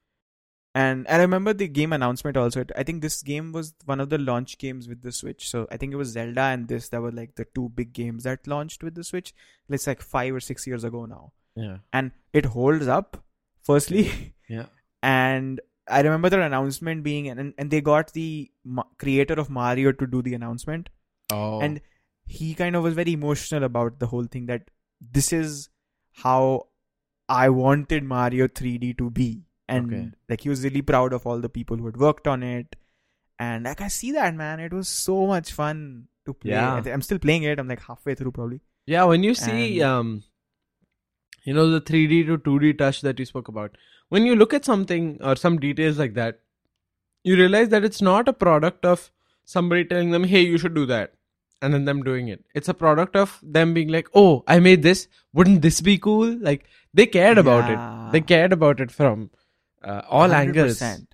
[0.77, 2.65] And I remember the game announcement also.
[2.77, 5.49] I think this game was one of the launch games with the Switch.
[5.49, 8.25] So I think it was Zelda and this that were like the two big games
[8.25, 9.33] that launched with the Switch.
[9.69, 11.31] It's like five or six years ago now.
[11.55, 11.77] Yeah.
[11.93, 13.23] And it holds up,
[13.63, 14.35] firstly.
[14.49, 14.67] Yeah.
[15.03, 18.51] and I remember the announcement being, and, and they got the
[18.99, 20.89] creator of Mario to do the announcement.
[21.31, 21.61] Oh.
[21.61, 21.81] And
[22.27, 25.69] he kind of was very emotional about the whole thing that this is
[26.13, 26.69] how
[27.29, 29.45] I wanted Mario 3D to be.
[29.69, 30.11] And Okay.
[30.29, 32.77] like he was really proud of all the people who had worked on it.
[33.39, 36.53] And like I see that man, it was so much fun to play.
[36.53, 36.83] Yeah.
[36.87, 37.59] I'm still playing it.
[37.59, 38.61] I'm like halfway through probably.
[38.87, 40.23] Yeah, when you see And- um
[41.45, 43.77] you know the 3D to 2D touch that you spoke about.
[44.09, 46.41] When you look at something or some details like that,
[47.23, 49.11] you realize that it's not a product of
[49.45, 51.15] somebody telling them, "Hey, you should do that."
[51.65, 52.45] And then them doing it.
[52.61, 55.03] It's a product of them being like, "Oh, I made this.
[55.41, 56.65] Wouldn't this be cool?" Like
[57.01, 57.83] they cared about it.
[58.13, 59.31] They cared about it from
[59.83, 60.81] uh, all angles.
[60.81, 61.07] 100%.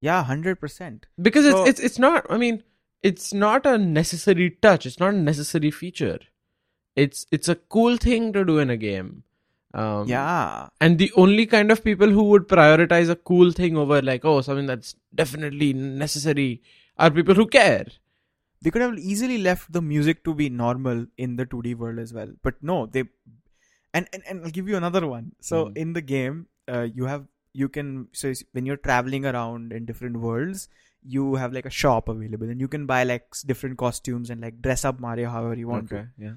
[0.00, 1.06] Yeah, hundred percent.
[1.28, 2.26] Because it's it's it's not.
[2.28, 2.62] I mean,
[3.10, 4.86] it's not a necessary touch.
[4.90, 6.18] It's not a necessary feature.
[7.04, 9.22] It's it's a cool thing to do in a game.
[9.82, 10.68] Um, Yeah.
[10.80, 14.40] And the only kind of people who would prioritize a cool thing over like oh
[14.48, 16.62] something that's definitely necessary
[16.98, 17.86] are people who care.
[18.64, 22.12] They could have easily left the music to be normal in the 2D world as
[22.18, 22.30] well.
[22.48, 23.04] But no, they
[23.98, 25.26] and and, and I'll give you another one.
[25.50, 25.76] So Mm.
[25.84, 26.40] in the game,
[26.76, 27.26] uh, you have
[27.64, 30.64] you can so when you're traveling around in different worlds,
[31.16, 34.60] you have like a shop available and you can buy like different costumes and like
[34.66, 36.08] dress up Mario however you want to.
[36.26, 36.34] Yeah.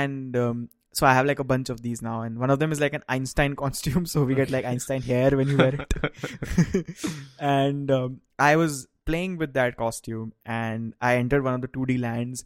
[0.00, 2.72] And um, so I have like a bunch of these now, and one of them
[2.72, 6.86] is like an Einstein costume, so we get like Einstein hair when you wear it.
[7.38, 11.98] and um, I was playing with that costume, and I entered one of the 2D
[12.04, 12.44] lands.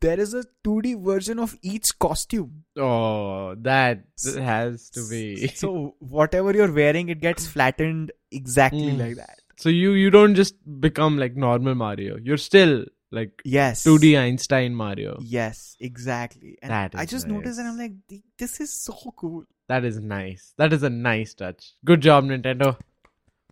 [0.00, 2.64] There is a 2D version of each costume.
[2.88, 4.04] Oh, that
[4.50, 5.48] has to be.
[5.48, 8.98] So whatever you're wearing, it gets flattened exactly Mm.
[9.06, 9.40] like that.
[9.64, 10.54] So you you don't just
[10.86, 12.16] become like normal Mario.
[12.30, 12.72] You're still
[13.18, 13.84] like Yes.
[13.84, 15.12] 2D Einstein Mario.
[15.34, 16.56] Yes, exactly.
[16.62, 17.92] And That I just noticed, and I'm like,
[18.38, 19.44] this is so cool.
[19.68, 20.52] That is nice.
[20.64, 21.72] That is a nice touch.
[21.84, 22.72] Good job, Nintendo.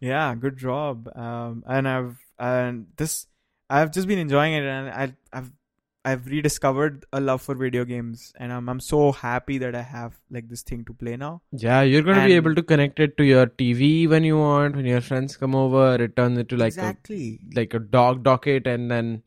[0.00, 1.08] Yeah, good job.
[1.26, 3.26] Um, and I've and this
[3.70, 5.50] I've just been enjoying it, and I I've
[6.04, 10.18] I've rediscovered a love for video games, and I'm I'm so happy that I have
[10.30, 11.42] like this thing to play now.
[11.52, 14.76] Yeah, you're gonna be able to connect it to your TV when you want.
[14.76, 17.40] When your friends come over, it turns into like exactly.
[17.52, 19.22] a like a dog docket, and then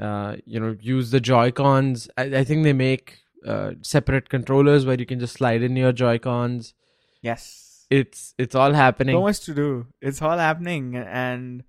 [0.00, 2.08] uh, you know use the Joy Cons.
[2.16, 5.92] I, I think they make uh, separate controllers where you can just slide in your
[5.92, 6.72] Joy Cons.
[7.20, 7.86] Yes.
[7.90, 9.16] it's it's all happening.
[9.16, 9.86] so much to do.
[10.00, 11.64] It's all happening, and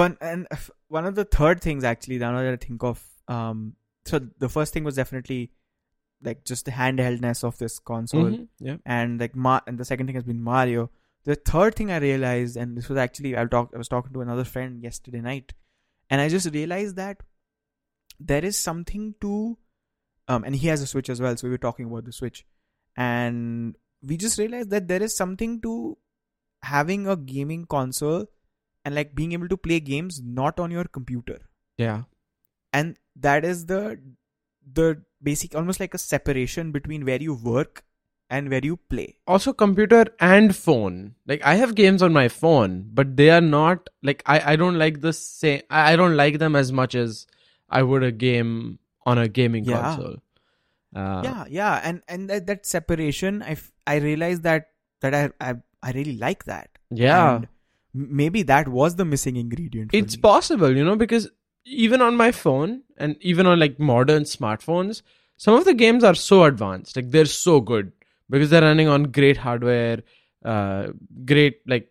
[0.00, 0.46] one and
[0.88, 3.02] one of the third things actually now that I think of.
[3.28, 5.52] Um, so the first thing was definitely
[6.22, 8.76] like just the handheldness of this console, Mhm, Yeah.
[8.86, 10.90] and like Ma- and the second thing has been Mario.
[11.24, 14.20] The third thing I realized, and this was actually I talk I was talking to
[14.22, 15.52] another friend yesterday night,
[16.10, 17.22] and I just realized that
[18.20, 19.58] there is something to,
[20.28, 22.44] um, and he has a Switch as well, so we were talking about the Switch,
[22.96, 25.98] and we just realized that there is something to
[26.62, 28.26] having a gaming console
[28.84, 31.38] and like being able to play games not on your computer
[31.78, 32.02] Yeah.
[32.72, 33.80] and that is the
[34.80, 37.82] the basic almost like a separation between where you work
[38.30, 41.14] and where you play Also, computer and phone.
[41.26, 44.36] Like I have games on my phone, but they are not like I.
[44.52, 45.60] I don't like the same.
[45.68, 47.26] I I don't like them as much as
[47.68, 48.54] I would a game
[49.04, 49.82] on a gaming Yeah.
[49.82, 50.16] console.
[51.02, 54.66] Uh, yeah yeah and and that, that separation i f- i realized that
[55.04, 57.36] that I, I i really like that Yeah.
[57.36, 57.48] and
[57.94, 60.20] maybe that was the missing ingredient it's me.
[60.20, 61.28] possible you know because
[61.64, 65.02] even on my phone and even on like modern smartphones
[65.36, 67.92] some of the games are so advanced like they're so good
[68.30, 70.02] because they're running on great hardware
[70.44, 70.88] uh
[71.24, 71.88] great like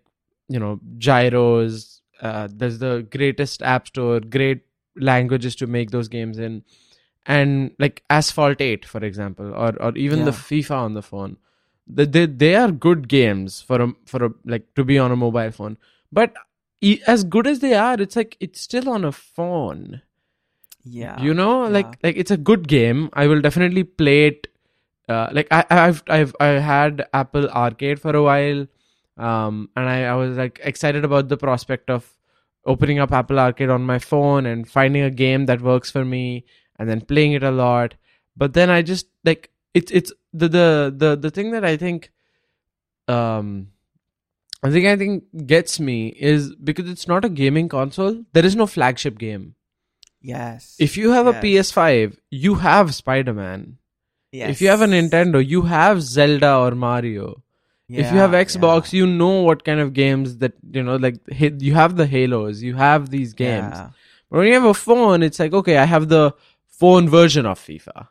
[0.50, 4.62] you know gyros uh there's the greatest app store great
[4.96, 6.64] languages to make those games in.
[7.26, 11.38] And like asphalt 8 for example or or even the fifa on the phone
[11.94, 15.16] they, they they are good games for a for a like to be on a
[15.16, 15.78] mobile phone
[16.12, 16.34] but
[17.08, 20.02] as good as they are it's like it's still on a phone
[20.84, 22.08] yeah you know like yeah.
[22.08, 24.48] like it's a good game i will definitely play it
[25.12, 28.66] uh, like I, I've I've I had Apple Arcade for a while,
[29.18, 32.10] um, and I, I was like excited about the prospect of
[32.66, 36.46] opening up Apple Arcade on my phone and finding a game that works for me,
[36.80, 37.96] and then playing it a lot.
[38.38, 42.12] But then I just like it's it's the the the the thing that I think,
[43.08, 43.72] um,
[44.64, 48.24] I think I think gets me is because it's not a gaming console.
[48.34, 49.56] There is no flagship game.
[50.22, 53.78] yes If you have a PS5, you have Spider Man.
[54.32, 54.52] yes.
[54.52, 57.44] If you have a Nintendo, you have Zelda or Mario.
[57.88, 60.96] Yeah, if you have Yeah, Xbox, you know what kind of games that you know,
[61.08, 61.18] like
[61.68, 63.74] you have the Halos, you have these games.
[63.80, 63.90] Yeah.
[64.30, 66.34] But when you have a phone, it's like okay, I have the
[66.84, 68.08] phone version of FIFA.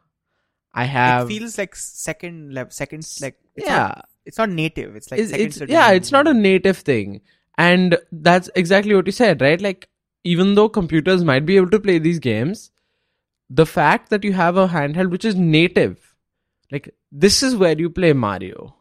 [0.72, 4.96] I have it feels like second level second like it's yeah, not, it's not native
[4.96, 7.20] it's like it's, second it's yeah, it's not a native thing,
[7.58, 9.60] and that's exactly what you said, right?
[9.60, 9.88] Like
[10.24, 12.70] even though computers might be able to play these games,
[13.48, 16.14] the fact that you have a handheld which is native,
[16.70, 18.76] like this is where you play Mario.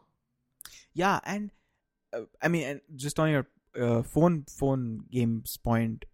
[0.94, 1.52] yeah and
[2.14, 3.48] uh, i mean and just on your
[3.80, 6.06] uh, phone phone games point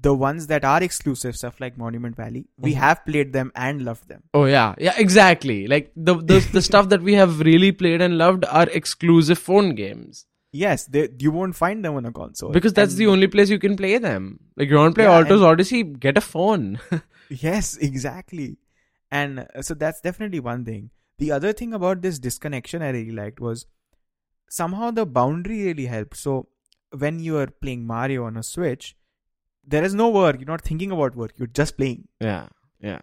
[0.00, 2.76] the ones that are exclusive stuff like monument valley we Mhm.
[2.82, 5.66] have played them and loved them Oh yeah, yeah, exactly.
[5.66, 9.74] Like the the the stuff that we have really played and loved are exclusive phone
[9.74, 13.26] games yes they, you won't find them on a console because that's And- the only
[13.34, 14.38] place you can play them.
[14.56, 16.78] Like you want to play Yeah, Altos and- Odyssey, get a phone.
[17.44, 18.48] yes exactly
[19.10, 23.12] and uh, so that's definitely one thing the other thing about this disconnection i really
[23.20, 23.64] liked was
[24.48, 26.34] somehow the boundary really helped so
[27.04, 28.94] when you are playing mario on a switch
[29.64, 30.36] there is no work.
[30.38, 31.32] You're not thinking about work.
[31.36, 32.08] You're just playing.
[32.20, 32.48] Yeah,
[32.80, 33.00] yeah,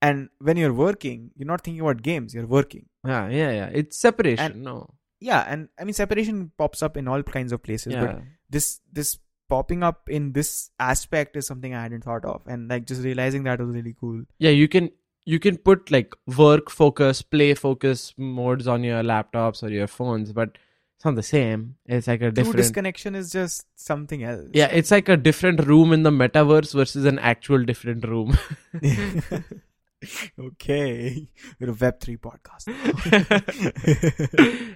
[0.00, 2.34] and when you're working you're not thinking about games.
[2.34, 2.86] You're working.
[3.06, 3.70] Yeah, yeah, yeah.
[3.72, 4.44] It's separation.
[4.44, 8.06] And- no, yeah and i mean separation pops up in all kinds of places yeah,
[8.06, 9.18] but this this
[9.52, 12.42] popping up in this aspect is something i hadn't thought of.
[12.46, 14.22] And like just realizing that was really cool.
[14.38, 14.50] Yeah.
[14.50, 14.90] You can
[15.26, 20.32] you can put like work focus, play focus modes on your laptops or your phones,
[20.32, 20.56] but
[21.02, 21.74] it's not the same.
[21.84, 22.56] It's like a True different.
[22.58, 27.04] disconnection is just something else yeah, it's like a different room in the metaverse versus
[27.06, 28.38] an actual different room.
[30.38, 31.26] okay
[31.58, 32.68] we're a web3 podcast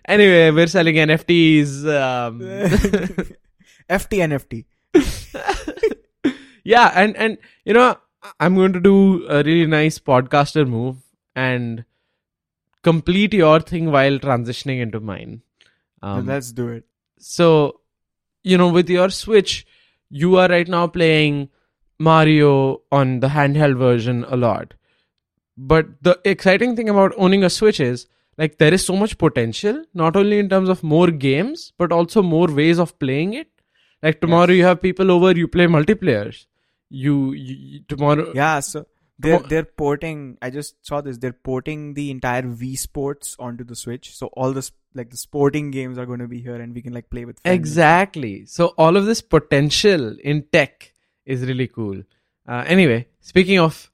[0.04, 1.86] anyway, we're selling NFTs.
[1.86, 2.40] Um,
[3.88, 4.64] ft nft
[6.64, 7.96] yeah, and and you know,
[8.40, 10.96] I'm going to do a really nice podcaster move
[11.36, 11.84] and
[12.82, 15.42] complete your thing while transitioning into mine.
[16.02, 16.85] Um, let's do it
[17.18, 17.80] so,
[18.42, 19.66] you know, with your Switch,
[20.11, 21.48] you are right now playing
[21.98, 24.74] Mario on the handheld version a lot.
[25.56, 28.06] But the exciting thing about owning a Switch is
[28.37, 32.22] like there is so much potential, not only in terms of more games, but also
[32.22, 33.48] more ways of playing it.
[34.02, 34.59] Like tomorrow, Yes.
[34.59, 36.46] you have people over, you play multiplayers.
[36.90, 38.87] You, you tomorrow, yeah so
[39.18, 43.74] they're they're porting i just saw this they're porting the entire Wii Sports onto the
[43.74, 46.82] switch so all the like the sporting games are going to be here and we
[46.82, 47.54] can like play with friends.
[47.54, 48.46] Exactly.
[48.46, 50.92] So all of this potential in tech
[51.24, 52.02] is really cool.
[52.48, 53.90] Uh, anyway, speaking of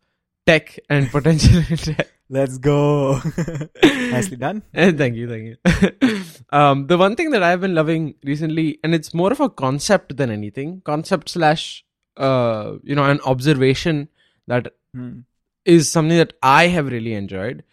[0.46, 3.20] tech and potential in tech, Let's go.
[3.84, 4.62] Nicely done.
[4.72, 6.22] Eh, thank you, thank you.
[6.50, 10.16] um, the one thing that I've been loving recently, and it's more of a concept
[10.16, 11.84] than anything, concept slash,
[12.16, 14.08] uh, you know, an observation
[14.46, 15.20] that Hmm.
[15.66, 17.64] is something that I have really enjoyed.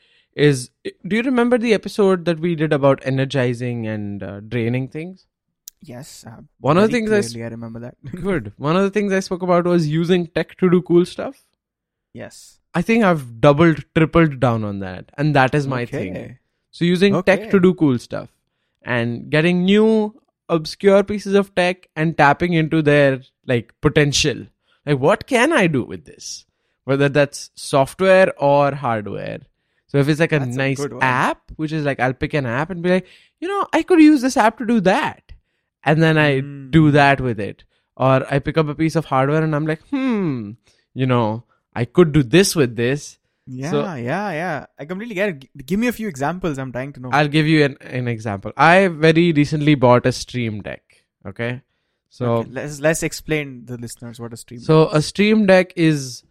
[0.47, 0.69] Is
[1.07, 5.25] do you remember the episode that we did about energizing and uh, draining things?
[5.81, 6.25] Yes.
[6.27, 7.95] Uh, One of the things I s- clearly I remember that.
[8.21, 8.53] Good.
[8.57, 11.43] One of the things I spoke about was using tech to do cool stuff.
[12.13, 12.55] yes.
[12.75, 16.37] I think I've doubled, tripled down on that, and that is my thing.
[16.71, 18.29] So using tech to do cool stuff
[18.83, 20.13] and getting new
[20.49, 24.45] obscure pieces of tech and tapping into their like potential.
[24.85, 26.45] Like what can I do with this?
[26.83, 29.39] Whether that's software or hardware.
[29.89, 30.99] So if it's like a That's nice one.
[31.01, 33.07] app, which is like I'll pick an app and be like,
[33.41, 35.33] you know, I could use this app to do that.
[35.83, 36.71] And then I Mm.
[36.71, 37.63] do that with it.
[37.97, 40.51] Or I pick up a piece of hardware and I'm like, hmm,
[40.93, 41.43] you know,
[41.75, 43.17] I could do this with this.
[43.47, 44.65] Yeah, So- yeah, yeah.
[44.77, 45.65] I completely get it.
[45.65, 46.59] Give me a few examples.
[46.59, 47.09] I'm trying to know.
[47.11, 48.51] I'll give you an, an example.
[48.55, 50.83] I very recently bought a Stream Deck.
[51.25, 51.61] Okay.
[52.09, 54.59] So Okay, let's let's explain the listeners what a stream.
[54.59, 54.67] Deck.
[54.67, 56.23] So a Stream Deck is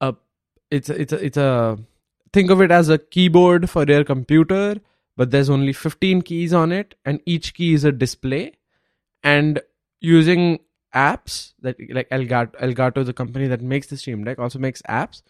[0.00, 0.14] a
[0.70, 1.78] it's a, it's a, it's a
[2.32, 4.76] think of it as a keyboard for your computer,
[5.16, 8.52] but there's only 15 keys on it, and each key is a display.
[9.22, 9.60] And
[10.00, 10.60] using
[10.94, 15.22] apps that like Elgato, Elgato, the company that makes the Stream Deck, also makes apps.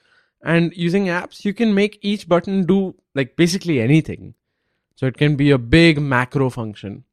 [0.42, 4.34] And using apps, you can make each button do like basically anything.
[4.94, 7.04] So it can be a big macro function.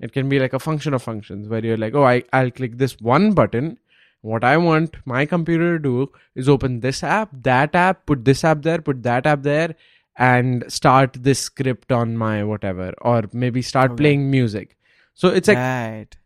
[0.00, 2.78] It can be like a function of functions where you're like, oh, I, I'll click
[2.78, 3.78] this one button.
[4.24, 8.42] What I want my computer to do is open this app, that app, put this
[8.42, 9.74] app there, put that app there,
[10.16, 14.02] and start this script on my whatever, or maybe start Okay.
[14.02, 14.78] playing music.
[15.12, 16.16] So it's like right.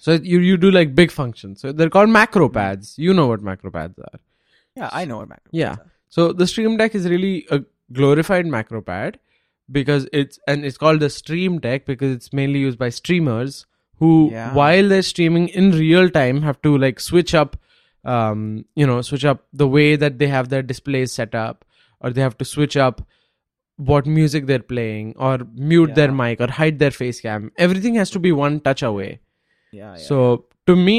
[0.00, 1.60] so you you do like big functions.
[1.60, 2.54] So they're called macro mm.
[2.54, 2.98] pads.
[2.98, 4.20] You know what macro pads are.
[4.74, 5.50] Yeah, I know what macro.
[5.52, 5.76] Yeah.
[5.76, 5.90] pads are.
[6.08, 7.62] So the Stream Deck is really a
[7.92, 9.20] glorified macro pad
[9.70, 13.66] because it's and it's called the Stream Deck because it's mainly used by streamers
[14.00, 14.52] who Yeah.
[14.58, 17.56] while they're streaming in real time have to like switch up
[18.16, 18.44] um
[18.82, 21.64] you know switch up the way that they have their displays set up
[22.00, 23.02] or they have to switch up
[23.90, 28.10] what music they're playing or mute their mic or hide their face cam everything has
[28.16, 29.10] to be one touch away
[29.72, 30.04] Yeah, yeah.
[30.06, 30.96] so to me,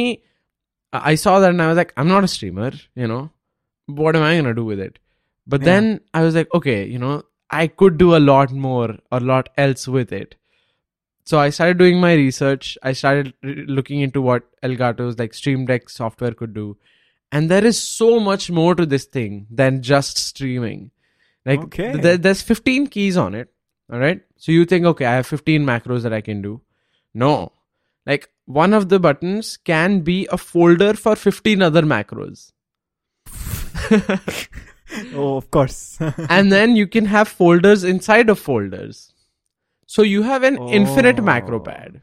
[0.94, 3.20] I saw that and I was like, I'm not a streamer, you know.
[4.02, 4.98] What am I gonna do with it?
[5.48, 5.66] But Yeah.
[5.70, 7.12] then I was like, okay, you know,
[7.50, 10.36] I could do a lot more, a lot else with it.
[11.24, 12.78] So I started doing my research.
[12.84, 16.78] I started r- looking into what Elgato's like Stream Deck software could do,
[17.32, 20.92] and there is so much more to this thing than just streaming.
[21.46, 21.94] Like Okay.
[22.02, 23.52] th- there's 15 keys on it.
[23.92, 24.22] All right.
[24.38, 26.62] So you think, okay, I have 15 macros that I can do.
[27.14, 27.52] No,
[28.06, 32.52] like one of the buttons can be a folder for 15 other macros.
[35.16, 35.98] oh, of course.
[36.30, 39.14] and then you can have folders inside of folders.
[39.94, 41.64] So you have an infinite macro Oh.
[41.68, 42.02] pad.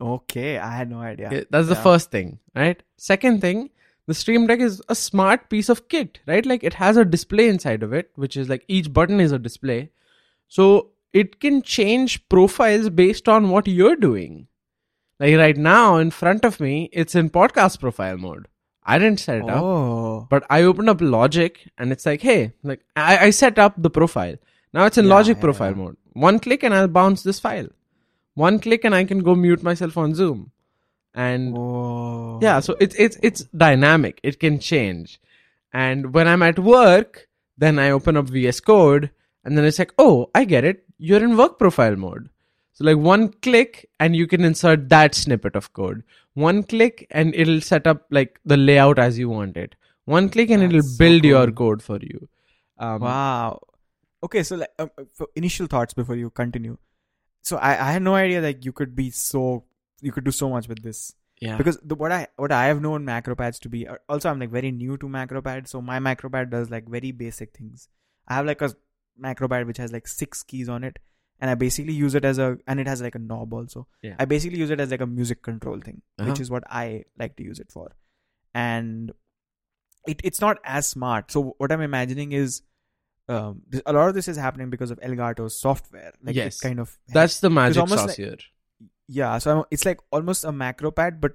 [0.00, 1.26] okay, I had no idea.
[1.28, 1.82] Okay, That's the Yeah.
[1.82, 2.82] first thing, right?
[2.96, 3.70] Second thing,
[4.06, 6.44] the Stream Deck is a smart piece of kit, right?
[6.52, 9.38] Like it has a display inside of it, which is like each button is a
[9.38, 9.80] display.
[10.48, 10.68] So
[11.22, 14.46] it can change profiles based on what you're doing.
[15.18, 18.46] Like right now in front of me, it's in podcast profile mode.
[18.82, 19.62] I didn't set it up.
[19.62, 23.74] Oh, But I opened up Logic and it's like, hey, like I, I set up
[23.88, 24.36] the profile.
[24.72, 25.96] Now it's in Yeah, Logic yeah, profile mode.
[26.12, 27.68] One click and I'll bounce this file.
[28.34, 30.52] One click and I can go mute myself on Zoom.
[31.14, 32.38] And oh.
[32.40, 34.20] yeah, so it's it's it's dynamic.
[34.22, 35.20] It can change.
[35.72, 37.28] And when I'm at work,
[37.58, 39.10] then I open up VS Code
[39.44, 40.84] and then it's like, oh, I get it.
[40.98, 42.28] You're in work profile mode.
[42.72, 46.02] So like one click and you can insert that snippet of code.
[46.34, 49.74] One click and it'll set up like the layout as you want it.
[50.04, 52.28] One click and it'll That's so build your code for you.
[52.78, 53.60] Um, Wow.
[54.22, 56.76] Okay, so like um, for initial thoughts before you continue.
[57.42, 59.64] So I, I had no idea like you could be so
[60.02, 61.56] you could do so much with this Yeah.
[61.56, 64.50] because the, what I what I have known macropads to be uh, also I'm like
[64.50, 67.88] very new to macropad so my macropad does like very basic things.
[68.28, 68.74] I have like a
[69.22, 70.98] macropad which has like six keys on it
[71.40, 73.86] and I basically use it as a and it has like a knob also.
[74.02, 74.16] Yeah.
[74.18, 76.28] I basically use it as like a music control thing, Uh-huh.
[76.30, 77.96] which is what I like to use it for.
[78.54, 79.12] And
[80.06, 81.30] it it's not as smart.
[81.30, 82.60] So what I'm imagining is
[83.34, 86.12] um, this, a lot of this is happening because of Elgato's software.
[86.22, 86.58] Like Yes.
[86.58, 88.36] it kind of That's the magic sauce like- here.
[89.08, 89.38] yeah.
[89.38, 91.32] So I'm, it's like almost a macro pad, but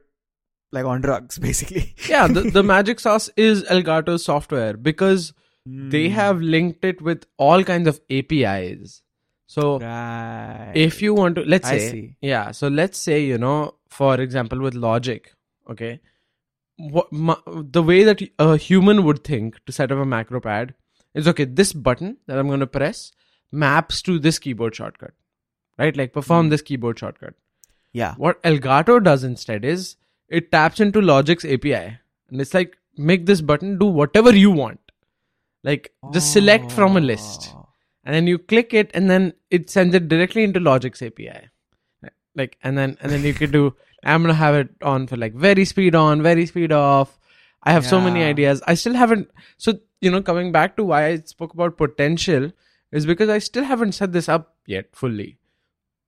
[0.72, 1.96] like on drugs, basically.
[2.10, 5.34] Yeah, the, the magic sauce is Elgato's software because
[5.66, 6.14] they Hmm.
[6.16, 9.02] have linked it with all kinds of APIs.
[9.48, 10.72] So right.
[10.76, 14.74] if you want to let's say yeah so let's say you know for example with
[14.86, 15.28] logic
[15.74, 16.00] okay
[16.78, 17.08] what
[17.78, 20.74] the way that a human would think to set up a macro pad
[21.16, 23.12] is okay, this button that I'm going to press
[23.52, 25.14] maps to this keyboard shortcut,
[25.78, 25.96] right?
[25.96, 26.50] Like perform hmm.
[26.52, 27.34] this keyboard shortcut.
[27.92, 28.14] Yeah.
[28.18, 29.96] What Elgato does instead is
[30.30, 31.98] it taps into Logic's API
[32.30, 34.80] and it's like, make this button do whatever you want.
[35.64, 37.56] Like, just select from a list
[38.06, 41.50] and then you click it and then it sends it directly into logic's api
[42.36, 45.34] like and then and then you could do i'm gonna have it on for like
[45.34, 47.18] Varispeed on Varispeed off
[47.64, 49.74] i have so many ideas i still haven't so
[50.06, 52.48] you know coming back to why i spoke about potential
[53.00, 55.28] is because i still haven't set this up yet fully.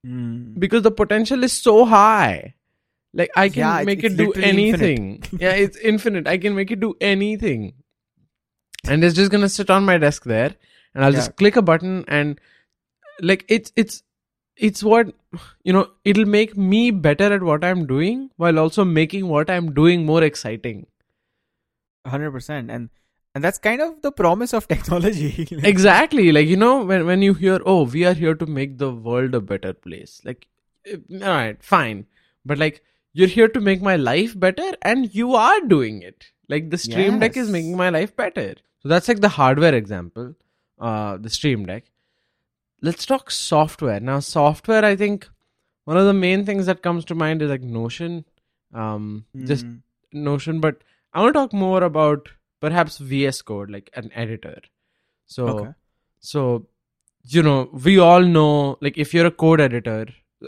[0.06, 0.58] Mm.
[0.64, 2.54] because the potential is so high.
[3.20, 5.22] Like i can Yeah, make it do anything.
[5.44, 6.28] Yeah it's infinite.
[6.32, 7.64] I can make it do anything.
[8.86, 10.52] And it's just gonna sit on my desk there
[10.94, 11.18] and i'll Yeah.
[11.22, 12.40] just click a button and
[13.32, 13.96] like it's it's
[14.68, 15.10] it's what
[15.70, 15.82] you know
[16.12, 20.22] it'll make me better at what i'm doing while also making what i'm doing more
[20.28, 20.86] exciting.
[22.06, 22.88] 100% and
[23.38, 25.46] and that's kind of the promise of technology.
[25.62, 26.32] Exactly.
[26.32, 29.36] Like you know when when you hear oh we are here to make the world
[29.38, 30.48] a better place like
[30.86, 32.00] eh, all right fine.
[32.44, 32.82] But like
[33.12, 36.26] you're here to make my life better and you are doing it.
[36.48, 38.56] Like the stream deck is making my life better.
[38.80, 40.34] So that's like the hardware example
[40.80, 41.84] uh the stream deck.
[42.82, 44.00] Let's talk software.
[44.00, 45.28] Now software i think
[45.84, 48.24] one of the main things that comes to mind is like notion.
[48.74, 49.80] Um just mm,
[50.28, 50.82] Notion, but
[51.12, 52.30] I want to talk more about
[52.60, 54.60] perhaps VS Code, like an editor.
[55.26, 55.70] So, Okay.
[56.20, 56.66] so
[57.24, 60.06] you know, we all know, like, if you're a code editor,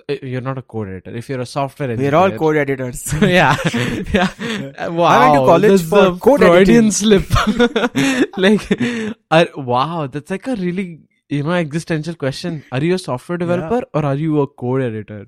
[0.08, 1.14] uh, you're not a code editor.
[1.14, 3.56] If you're a software engineer, we're all code editors yeah,
[4.14, 4.88] yeah.
[4.88, 6.90] Wow, I went to college for the code Freudian editing.
[6.92, 7.24] slip.
[8.38, 12.64] like, uh, wow, that's like a really you know existential question.
[12.72, 15.26] Are you a software developer or are you a code editor?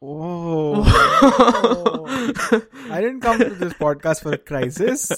[0.00, 0.82] Whoa.
[0.86, 5.12] I didn't come to this podcast for a crisis.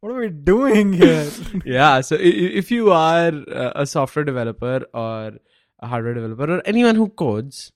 [0.00, 1.28] What are we doing here?
[1.64, 3.32] yeah so if you are
[3.62, 5.32] uh, a software developer or
[5.80, 7.72] a hardware developer or anyone who codes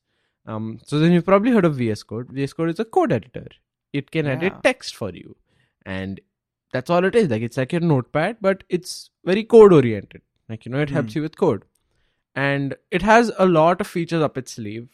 [0.46, 2.28] um so then you've probably heard of vs code.
[2.32, 3.46] Vs code is a code editor.
[3.92, 5.36] It can edit text for you.
[5.84, 6.20] And
[6.72, 7.28] that's all it is.
[7.28, 10.22] Like it's like your notepad but it's very code oriented.
[10.48, 11.18] Like you know it helps Hmm.
[11.18, 11.64] you with code.
[12.34, 14.88] And it has a lot of features up its sleeve.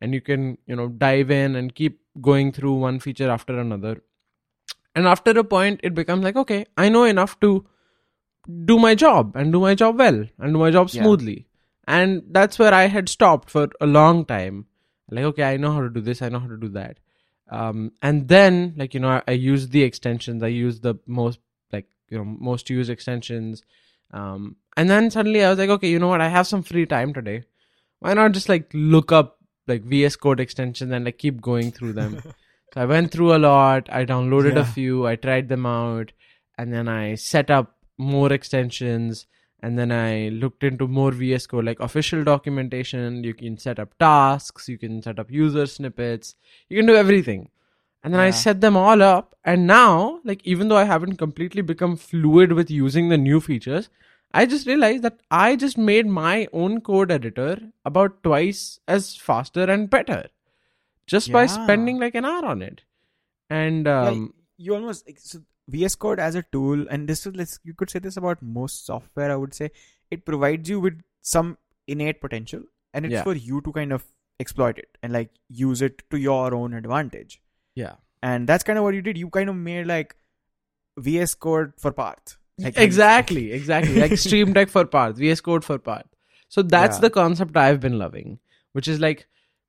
[0.00, 4.02] And you can you know dive in and keep going through one feature after another
[4.94, 7.50] and after a point it becomes like okay i know enough to
[8.66, 11.02] do my job and do my job well and do my job Yeah.
[11.02, 11.46] smoothly.
[11.86, 14.66] And that's where i had stopped for a long time.
[15.10, 16.98] Like okay i know how to do this i know how to do that.
[17.50, 20.42] Um, and then like you know I, I use the extensions.
[20.42, 21.38] I use the most
[21.72, 23.62] like you know most used extensions.
[24.10, 26.20] Um, and then suddenly i was like okay you know what?
[26.20, 27.44] I have some free time today.
[28.00, 31.94] Why not just like look up like vs code extensions and like keep going through
[31.94, 32.22] them
[32.74, 33.88] so i went through a lot.
[33.92, 35.06] I downloaded a few.
[35.06, 36.10] I tried them out.
[36.58, 39.26] And then i set up more extensions.
[39.60, 43.22] And then i looked into more vs code like official documentation.
[43.22, 44.68] You can set up tasks.
[44.68, 46.34] You can set up user snippets.
[46.68, 47.48] You can do everything.
[48.02, 49.36] And then i set them all up.
[49.44, 53.88] And now like even though i haven't completely become fluid with using the new features
[54.32, 59.64] i just realized that i just made my own code editor about twice as faster
[59.74, 60.24] and better
[61.06, 62.82] just by spending like an hour on it
[63.50, 67.58] and Yeah, um you almost so VS Code as a tool, and this is let's
[67.64, 69.30] you could say this about most software.
[69.32, 69.70] I would say
[70.10, 73.22] it provides you with some innate potential, and it's Yeah.
[73.22, 74.04] for you to kind of
[74.40, 77.40] exploit it and like use it to your own advantage.
[77.82, 79.16] yeah And that's kind of what you did.
[79.18, 80.14] You kind of made like
[80.98, 82.36] VS Code for Parth.
[82.58, 86.06] Like exactly exactly like stream deck for Parth vs code for Parth
[86.48, 87.00] so that's Yeah.
[87.04, 88.38] the concept i've been loving
[88.78, 89.26] which is like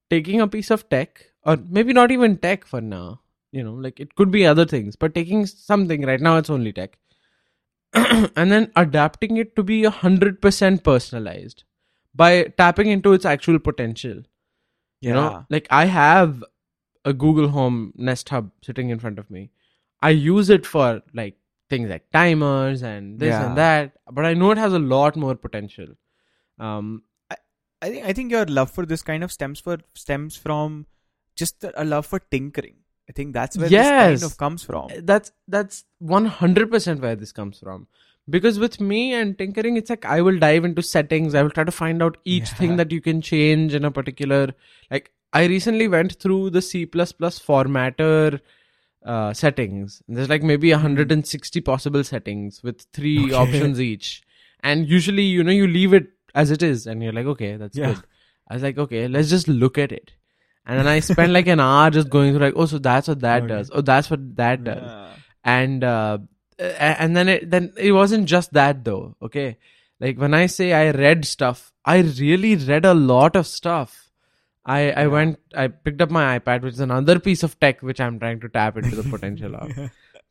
[0.09, 3.99] taking a piece of tech or maybe not even tech for now you know like
[3.99, 6.97] it could be other things but taking something right now it's only tech.
[8.35, 11.63] And then adapting it to be a hundred percent personalized
[12.13, 14.23] by tapping into its actual potential.
[15.01, 16.43] You know like i have
[17.05, 19.51] a google home nest hub sitting in front of me.
[20.01, 21.35] I use it for like
[21.69, 23.47] things like timers and this Yeah.
[23.47, 25.87] and that but i know it has a lot more potential.
[26.59, 27.03] Um
[27.81, 30.85] I think I think your love for this kind of stems for stems from
[31.35, 32.75] just a love for tinkering.
[33.09, 34.21] I think that's where this Yes.
[34.21, 34.87] kind of comes from.
[35.03, 37.87] that's that's 100% where this comes from
[38.27, 41.63] because with me and tinkering it's like i will dive into settings i will try
[41.63, 42.55] to find out each Yeah.
[42.61, 44.39] thing that you can change in a particular
[44.89, 48.39] like i recently went through the c++ formatter
[49.05, 53.33] uh, settings there's like maybe 160 possible settings with three Okay.
[53.43, 54.23] options each
[54.61, 56.07] and usually you know you leave it
[56.43, 57.93] as it is and you're like okay that's Yeah.
[57.93, 58.03] good
[58.49, 60.13] i was like okay let's just look at it
[60.65, 63.21] and then i spent like an hour just going through like oh so that's what
[63.21, 63.53] that Okay.
[63.55, 65.11] does oh that's what that does Yeah.
[65.57, 66.17] and uh,
[66.57, 69.15] and then it then it wasn't just that though.
[69.21, 69.57] Okay,
[69.99, 73.97] like when I say I read stuff, I really read a lot of stuff.
[74.65, 77.99] I I went I picked up my iPad, which is another piece of tech which
[78.05, 79.75] I'm trying to tap into the potential of.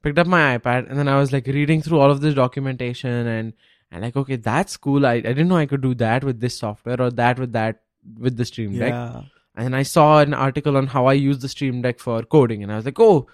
[0.03, 3.27] Picked up my iPad and then I was like reading through all of this documentation
[3.37, 3.53] and
[3.95, 5.07] and like okay that's cool.
[5.07, 7.83] I, I didn't know I could do that with this software or that with that
[8.19, 8.93] with the Stream Deck.
[8.93, 9.23] Yeah.
[9.57, 12.73] And I saw an article on how I use the Stream Deck for coding and
[12.73, 13.29] I was like oh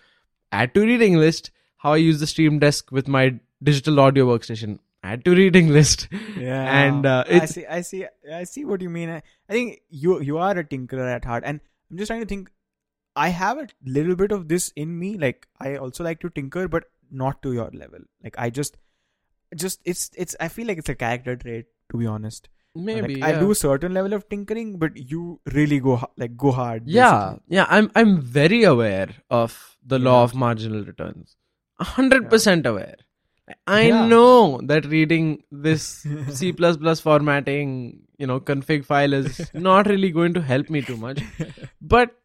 [0.53, 4.79] add to reading list how I use the Stream Deck with my digital audio workstation.
[5.03, 6.09] Add to reading list.
[6.37, 6.85] Yeah.
[6.85, 9.09] And, uh, I see I see I see what you mean.
[9.09, 12.27] I, I think you you are a tinkerer at heart and I'm just trying to
[12.27, 12.51] think
[13.17, 15.17] I have a little bit of this in me.
[15.17, 18.01] Like I also like to tinker, but not to your level.
[18.23, 18.77] Like I just
[19.57, 22.49] just it's it's I feel like it's a character trait to be honest.
[22.75, 26.53] Maybe like, I do a certain level of tinkering, but you really go like go
[26.53, 26.85] hard.
[26.87, 27.67] Yeah, yeah.
[27.69, 31.37] I'm I'm very aware of the law of marginal returns.
[31.81, 32.97] A hundred percent aware.
[33.67, 34.07] I Yeah.
[34.07, 40.41] know that reading this C formatting, you know, config file is not really going to
[40.41, 41.21] help me too much.
[41.81, 42.20] But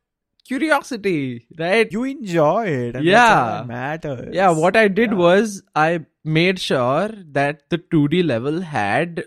[0.46, 1.92] curiosity, right?
[1.92, 2.96] You enjoy it.
[2.96, 3.14] And Yeah.
[3.20, 4.36] That's all that matters.
[4.36, 5.18] yeah, what I did Yeah.
[5.18, 9.26] was I made sure that the 2D level had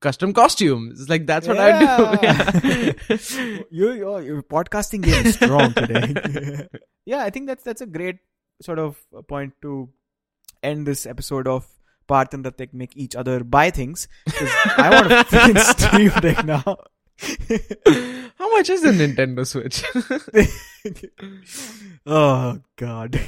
[0.00, 1.08] custom costumes.
[1.08, 2.26] Like that's what I do.
[2.26, 2.92] Yeah.
[3.70, 6.68] you, your, your podcasting game is strong today.
[7.06, 8.18] yeah, I think that's that's a great
[8.62, 8.96] sort of
[9.28, 9.88] point to
[10.62, 11.66] end this episode of
[12.06, 14.08] Parth and Ratik make each other buy things.
[14.76, 16.76] I want a freaking Steam Deck now.
[18.38, 19.82] How much is a Nintendo Switch?
[22.06, 23.18] oh God.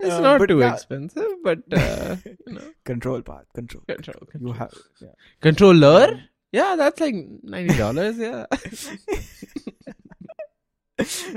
[0.00, 2.16] It's Uh, not too expensive, but uh,
[2.46, 3.82] you know, Control Parth, control.
[3.88, 5.08] control, You have yeah.
[5.40, 6.20] controller.
[6.52, 8.18] Yeah, that's like ninety dollars.
[8.18, 8.44] Yeah,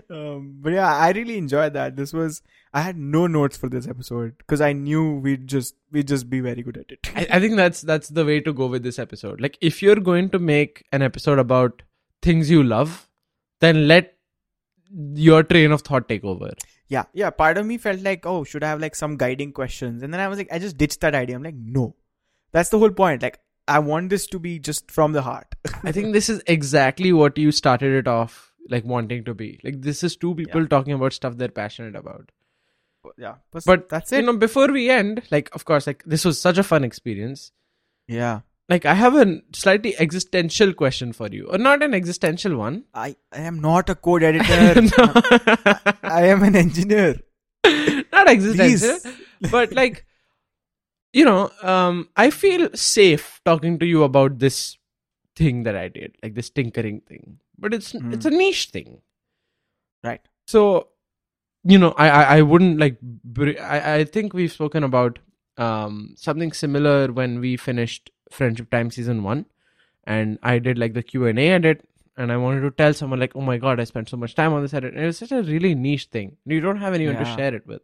[0.10, 1.96] um, but yeah, I really enjoyed that.
[1.96, 2.42] This was
[2.74, 6.42] I had no notes for this episode because I knew we'd just we'd just be
[6.42, 7.10] very good at it.
[7.16, 9.42] I, I think that's that's the way to go with this episode.
[9.42, 11.82] Like, if you're going to make an episode about
[12.22, 13.10] things you love,
[13.62, 14.14] then let
[14.92, 16.54] your train of thought take over.
[16.88, 17.30] yeah, yeah.
[17.30, 20.04] Part of me felt like, oh, should I have like some guiding questions?
[20.04, 21.36] And then I was like, I just ditched that idea.
[21.36, 21.96] I'm like, no,
[22.52, 23.24] that's the whole point.
[23.24, 25.48] Like, I want this to be just from the heart.
[25.84, 29.60] I think this is exactly what you started it off like wanting to be.
[29.64, 32.32] Like, this is two people talking about stuff they're passionate about.
[33.18, 36.26] yeah, but, But that's it You know, before we end, like, of course, like this
[36.26, 37.52] was such a fun experience.
[38.08, 42.84] yeah, Like, I have a slightly existential question for you, or not an existential one.
[42.94, 44.82] I I am not a code editor.
[46.04, 47.16] I am an engineer.
[48.12, 49.52] not existential, Please.
[49.52, 50.06] but like,
[51.14, 54.77] you know, um, I feel safe talking to you about this
[55.40, 57.40] thing that I did, like this tinkering thing.
[57.66, 58.14] But it's Hmm.
[58.18, 59.02] it's a niche thing,
[60.04, 60.22] Right.
[60.54, 60.62] So,
[61.64, 62.98] you know, I I, I wouldn't like.
[63.76, 65.20] I I think we've spoken about
[65.66, 69.46] um something similar when we finished Friendship Time season one,
[70.16, 71.84] and I did like the Q and A edit.
[72.26, 74.54] And I wanted to tell someone like, "Oh my god, I spent so much time
[74.60, 76.38] on this edit." And it was such a really niche thing.
[76.54, 77.82] You don't have anyone to share it with.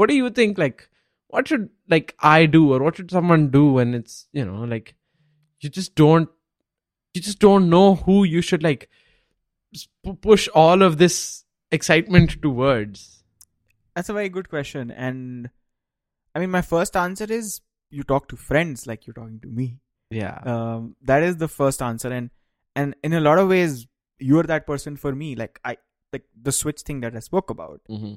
[0.00, 0.58] What do you think?
[0.62, 0.88] Like,
[1.28, 4.94] what should like I do, or what should someone do when it's you know like
[5.60, 6.28] you just don't
[7.14, 8.88] you just don't know who you should like
[10.20, 13.24] push all of this excitement towards.
[13.94, 14.90] That's a very good question.
[14.90, 15.50] And
[16.34, 19.78] I mean, my first answer is you talk to friends like you're talking to me.
[20.10, 22.12] Yeah, Um, that is the first answer.
[22.12, 22.30] And
[22.74, 23.86] and in a lot of ways,
[24.18, 25.34] you're that person for me.
[25.36, 25.76] Like I
[26.12, 27.80] like the switch thing that I spoke about.
[27.88, 28.14] mm-hmm.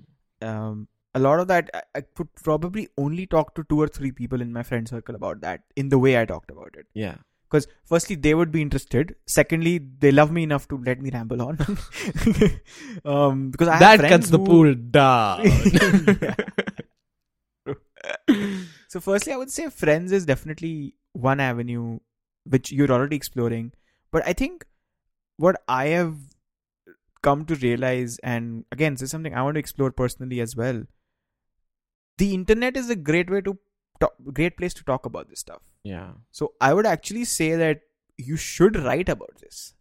[0.47, 4.11] Um, a lot of that I, I could probably only talk to two or three
[4.11, 6.87] people in my friend circle about that in the way I talked about it.
[6.93, 7.17] yeah.
[7.53, 9.15] Because firstly, they would be interested.
[9.27, 11.59] Secondly, they love me enough to let me ramble on.
[13.05, 15.45] um, because I have that cuts the pool down.
[18.87, 21.99] So, firstly, I would say friends is definitely one avenue
[22.43, 23.71] which you're already exploring.
[24.11, 24.65] But I think
[25.37, 26.15] what I have
[27.23, 30.83] come to realize, and again, this is something I want to explore personally as well.
[32.17, 33.57] The internet is a great way to
[33.99, 35.61] talk, great place to talk about this stuff.
[35.83, 37.81] Yeah, So I would actually say that
[38.17, 39.73] you should write about this.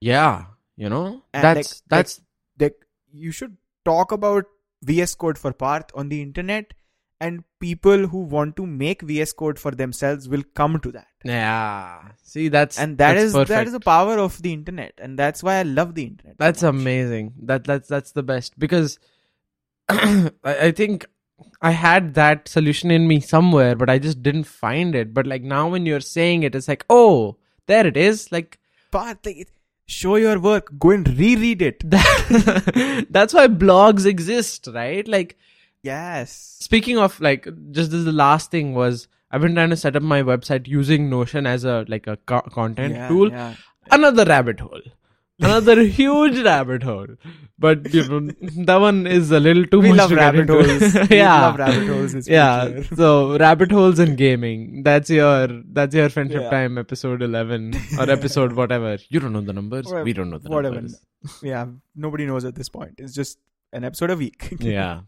[0.00, 0.44] yeah.
[0.76, 2.20] You know, And that's like- that's
[2.56, 2.72] That
[3.12, 4.44] you should talk about
[4.82, 6.72] VS Code for Parth on the internet,
[7.20, 11.08] and people who want to make VS Code for themselves will come to that.
[11.22, 12.12] yeah.
[12.22, 15.42] See, that's and that that's is that is the power of the internet and that's
[15.42, 16.70] why i love the internet That's much.
[16.74, 17.32] amazing.
[17.50, 18.98] That that's that's the best because
[19.90, 21.06] I, I think
[21.62, 25.12] I had that solution in me somewhere, but I just didn't find it.
[25.14, 27.36] But like now, when you're saying it, it's like, oh,
[27.66, 28.30] there it is.
[28.32, 28.58] Like
[28.90, 29.48] but like,
[29.86, 35.06] show your work go and reread it that, that's why blogs exist, right?
[35.06, 35.36] Like
[35.82, 36.56] Yes.
[36.60, 40.02] Speaking of like, just this the last thing was I've been trying to set up
[40.02, 43.30] my website using Notion as a like a co- content Yeah, tool.
[43.30, 43.54] yeah.
[43.90, 44.82] Another rabbit hole.
[45.40, 47.06] Another huge rabbit hole.
[47.58, 48.20] But you know
[48.66, 50.94] that one is a little too We much love to rabbit holes.
[51.10, 51.40] We yeah.
[51.42, 52.28] love rabbit holes.
[52.28, 52.82] Yeah.
[52.94, 54.82] So rabbit holes in gaming.
[54.82, 56.50] That's your that's your friendship Yeah.
[56.50, 58.96] time episode eleven or episode whatever.
[59.08, 59.86] You don't know the numbers.
[59.86, 60.76] Whatever- we don't know the whatever.
[60.76, 61.00] numbers.
[61.42, 61.66] yeah.
[61.94, 62.94] Nobody knows at this point.
[62.98, 63.38] It's just
[63.72, 64.56] an episode a week.
[64.60, 65.00] Yeah.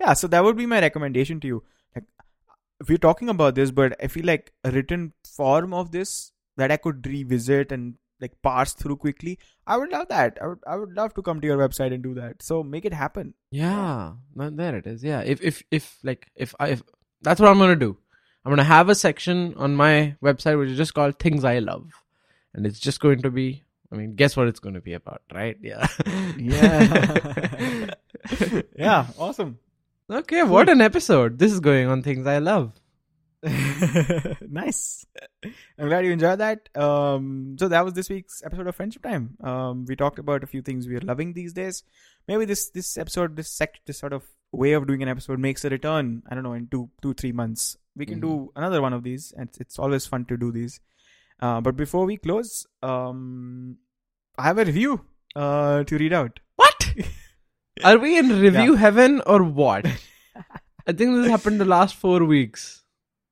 [0.00, 0.12] yeah.
[0.14, 1.62] So that would be my recommendation to you.
[1.94, 2.04] Like,
[2.88, 6.76] we're talking about this, but I feel like a written form of this that I
[6.76, 9.38] could revisit and like parse through quickly.
[9.66, 10.38] I would love that.
[10.40, 10.58] I would.
[10.66, 12.42] I would love to come to your website and do that.
[12.42, 13.34] So make it happen.
[13.50, 15.04] Yeah, there it is.
[15.04, 16.82] Yeah, if if if like if I if
[17.22, 17.96] that's what I'm gonna do.
[18.44, 21.90] I'm gonna have a section on my website which is just called "Things I Love,"
[22.54, 23.64] and it's just going to be.
[23.92, 25.56] I mean, guess what it's going to be about, right?
[25.62, 25.86] Yeah.
[26.36, 27.90] Yeah.
[28.76, 29.06] yeah.
[29.18, 29.58] Awesome.
[30.10, 31.38] okay, what an episode!
[31.38, 32.77] This is going on "Things I Love."
[34.48, 35.06] nice.
[35.78, 36.68] I'm glad you enjoyed that.
[36.76, 39.36] Um, so that was this week's episode of Friendship Time.
[39.42, 41.84] Um, we talked about a few things we are loving these days.
[42.26, 45.64] Maybe this this episode, this sect, this sort of way of doing an episode makes
[45.64, 46.22] a return.
[46.28, 47.76] I don't know in two two three months.
[47.96, 50.80] We can do another one of these, and it's, it's always fun to do these.
[51.40, 53.76] Uh, but before we close, um,
[54.36, 55.00] I have a review
[55.34, 56.40] uh, to read out.
[56.56, 56.92] What?
[57.84, 59.86] Are we in review heaven or what?
[60.86, 62.82] I think this happened the last four weeks.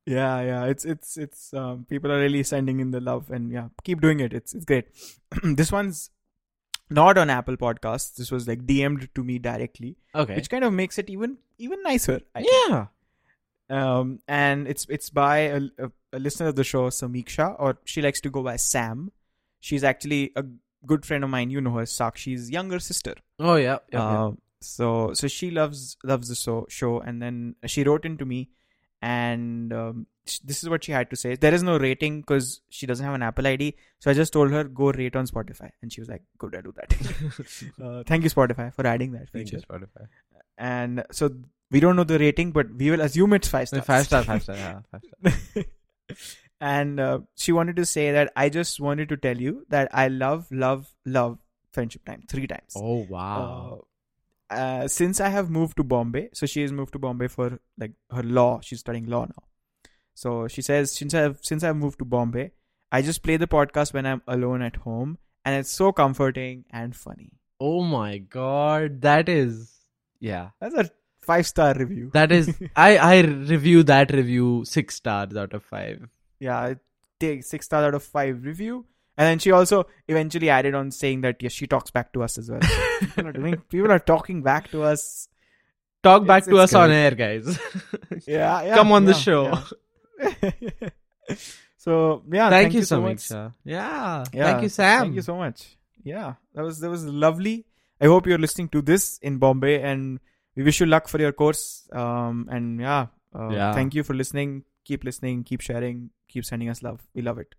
[0.06, 0.64] Yeah, yeah.
[0.66, 4.20] It's it's it's um people are really sending in the love and yeah, keep doing
[4.20, 4.32] it.
[4.32, 4.86] It's it's great.
[5.42, 6.10] this one's
[6.88, 8.14] not on Apple Podcasts.
[8.14, 10.36] This was like DM'd to me directly, Okay.
[10.36, 12.20] which kind of makes it even even nicer.
[12.34, 12.52] I think.
[12.68, 12.86] yeah.
[13.68, 18.00] Um and it's it's by a, a, a listener of the show, Samiksha, or she
[18.00, 19.10] likes to go by Sam.
[19.58, 20.44] She's actually a
[20.86, 21.50] good friend of mine.
[21.50, 23.14] You know her, Sakshi's younger sister.
[23.40, 23.78] Oh yeah.
[23.92, 24.24] yeah, yeah.
[24.26, 28.50] Uh, so so she loves loves the show show and then she wrote into me
[29.02, 30.06] and um,
[30.44, 31.36] this is what she had to say.
[31.36, 34.50] There is no rating because she doesn't have an apple id so i just told
[34.50, 35.70] her go rate on spotify.
[35.82, 36.94] And she was like good i do that.
[37.82, 39.28] Uh, thank you spotify for adding that.
[39.32, 40.06] Thank feature you, Spotify.
[40.58, 41.30] and so
[41.70, 43.84] we don't know the rating but we will assume it's five stars.
[43.84, 45.64] Five star, five star, yeah, five star.
[46.60, 50.08] and uh, she wanted to say that i just wanted to tell you that i
[50.08, 51.38] love love love
[51.76, 52.72] friendship time three times.
[52.74, 53.80] Oh wow.
[53.80, 53.84] uh,
[54.50, 57.92] uh, since I have moved to Bombay, so she has moved to Bombay for like
[58.10, 58.60] her law.
[58.60, 59.42] She's studying law now.
[60.14, 62.52] So she says since I've since I've moved to Bombay,
[62.92, 66.94] I just play the podcast when I'm alone at home, and it's so comforting and
[66.96, 67.32] funny.
[67.60, 69.72] Oh my god, that is
[70.20, 70.50] yeah.
[70.60, 70.90] That's a
[71.22, 72.10] five star review.
[72.14, 76.08] That is I I review that review six stars out of five.
[76.38, 76.74] yeah,
[77.18, 78.84] take six stars out of five review.
[79.18, 82.36] And then she also eventually added on saying that yes, she talks back to us
[82.38, 82.60] as well.
[83.00, 85.28] people are doing, people are talking back to us.
[86.02, 87.58] Talk back It's- to it's us on air, guys.
[88.26, 89.58] Yeah, yeah Come on the show.
[90.20, 90.90] yeah.
[91.76, 93.30] so yeah, thank, you, so much.
[93.30, 93.50] Yeah.
[93.64, 95.00] Yeah, Thank you, Sam.
[95.02, 95.76] Thank you so much.
[96.02, 97.66] Yeah, that was that was lovely.
[98.00, 100.20] I hope you're listening to this in Bombay, and
[100.54, 101.88] we wish you luck for your course.
[101.92, 103.72] Um, and yeah, uh, Yeah.
[103.74, 104.64] thank you for listening.
[104.84, 105.42] Keep listening.
[105.44, 106.10] Keep sharing.
[106.28, 107.00] Keep sending us love.
[107.14, 107.54] We love it.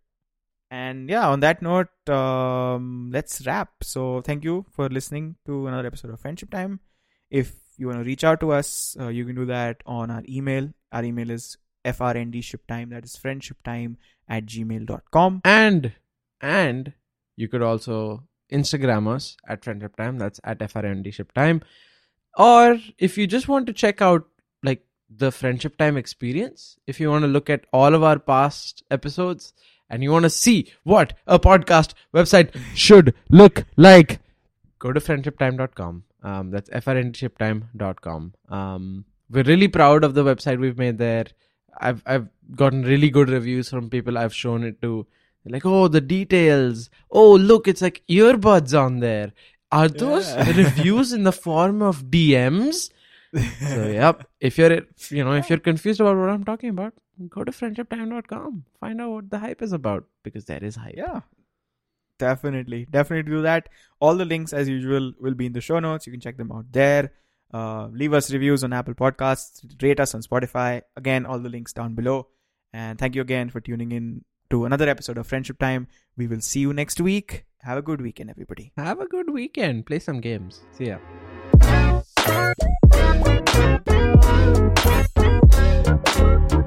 [0.69, 3.71] And yeah, on that note, um, let's wrap.
[3.83, 6.81] So thank you for listening to another episode of Friendship Time.
[7.29, 10.23] If you want to reach out to us, uh, you can do that on our
[10.27, 10.69] email.
[10.91, 12.89] Our email is frndshiptime.
[12.89, 13.95] That is friendshiptime
[14.27, 15.41] at gmail.com.
[15.45, 15.93] And
[16.41, 16.93] and
[17.35, 20.17] you could also Instagram us at Friendship Time.
[20.17, 21.61] That's at frndshiptime.
[22.37, 24.27] Or if you just want to check out
[24.63, 28.83] like the Friendship Time experience, if you want to look at all of our past
[28.91, 29.53] episodes
[29.89, 34.19] and you want to see what a podcast website should look like,
[34.79, 36.03] go to friendshiptime.com.
[36.23, 38.33] Um, that's frndshiptime.com.
[38.49, 41.25] Um, we're really proud of the website we've made there.
[41.79, 45.05] I've I've gotten really good reviews from people I've shown it to.
[45.43, 46.89] They're like, oh, the details.
[47.11, 49.31] Oh, look, it's like earbuds on there.
[49.71, 50.49] Are those Yeah.
[50.57, 52.89] reviews in the form of DMs?
[53.33, 54.27] So, yep.
[54.39, 56.93] If you're, you know, if you're confused about what I'm talking about,
[57.29, 58.63] go to friendshiptime.com.
[58.79, 60.95] Find out what the hype is about because there is hype.
[60.95, 61.21] Yeah.
[62.19, 62.87] Definitely.
[62.89, 63.69] Definitely do that.
[63.99, 66.07] All the links, as usual, will be in the show notes.
[66.07, 67.11] You can check them out there.
[67.53, 69.63] Uh, leave us reviews on Apple Podcasts.
[69.81, 70.81] Rate us on Spotify.
[70.95, 72.27] Again, all the links down below.
[72.73, 75.87] And thank you again for tuning in to another episode of Friendship Time.
[76.15, 77.45] We will see you next week.
[77.61, 78.71] Have a good weekend, everybody.
[78.77, 79.85] Have a good weekend.
[79.85, 80.61] Play some games.
[80.71, 80.97] See ya.
[83.57, 83.87] Thank
[86.51, 86.66] you.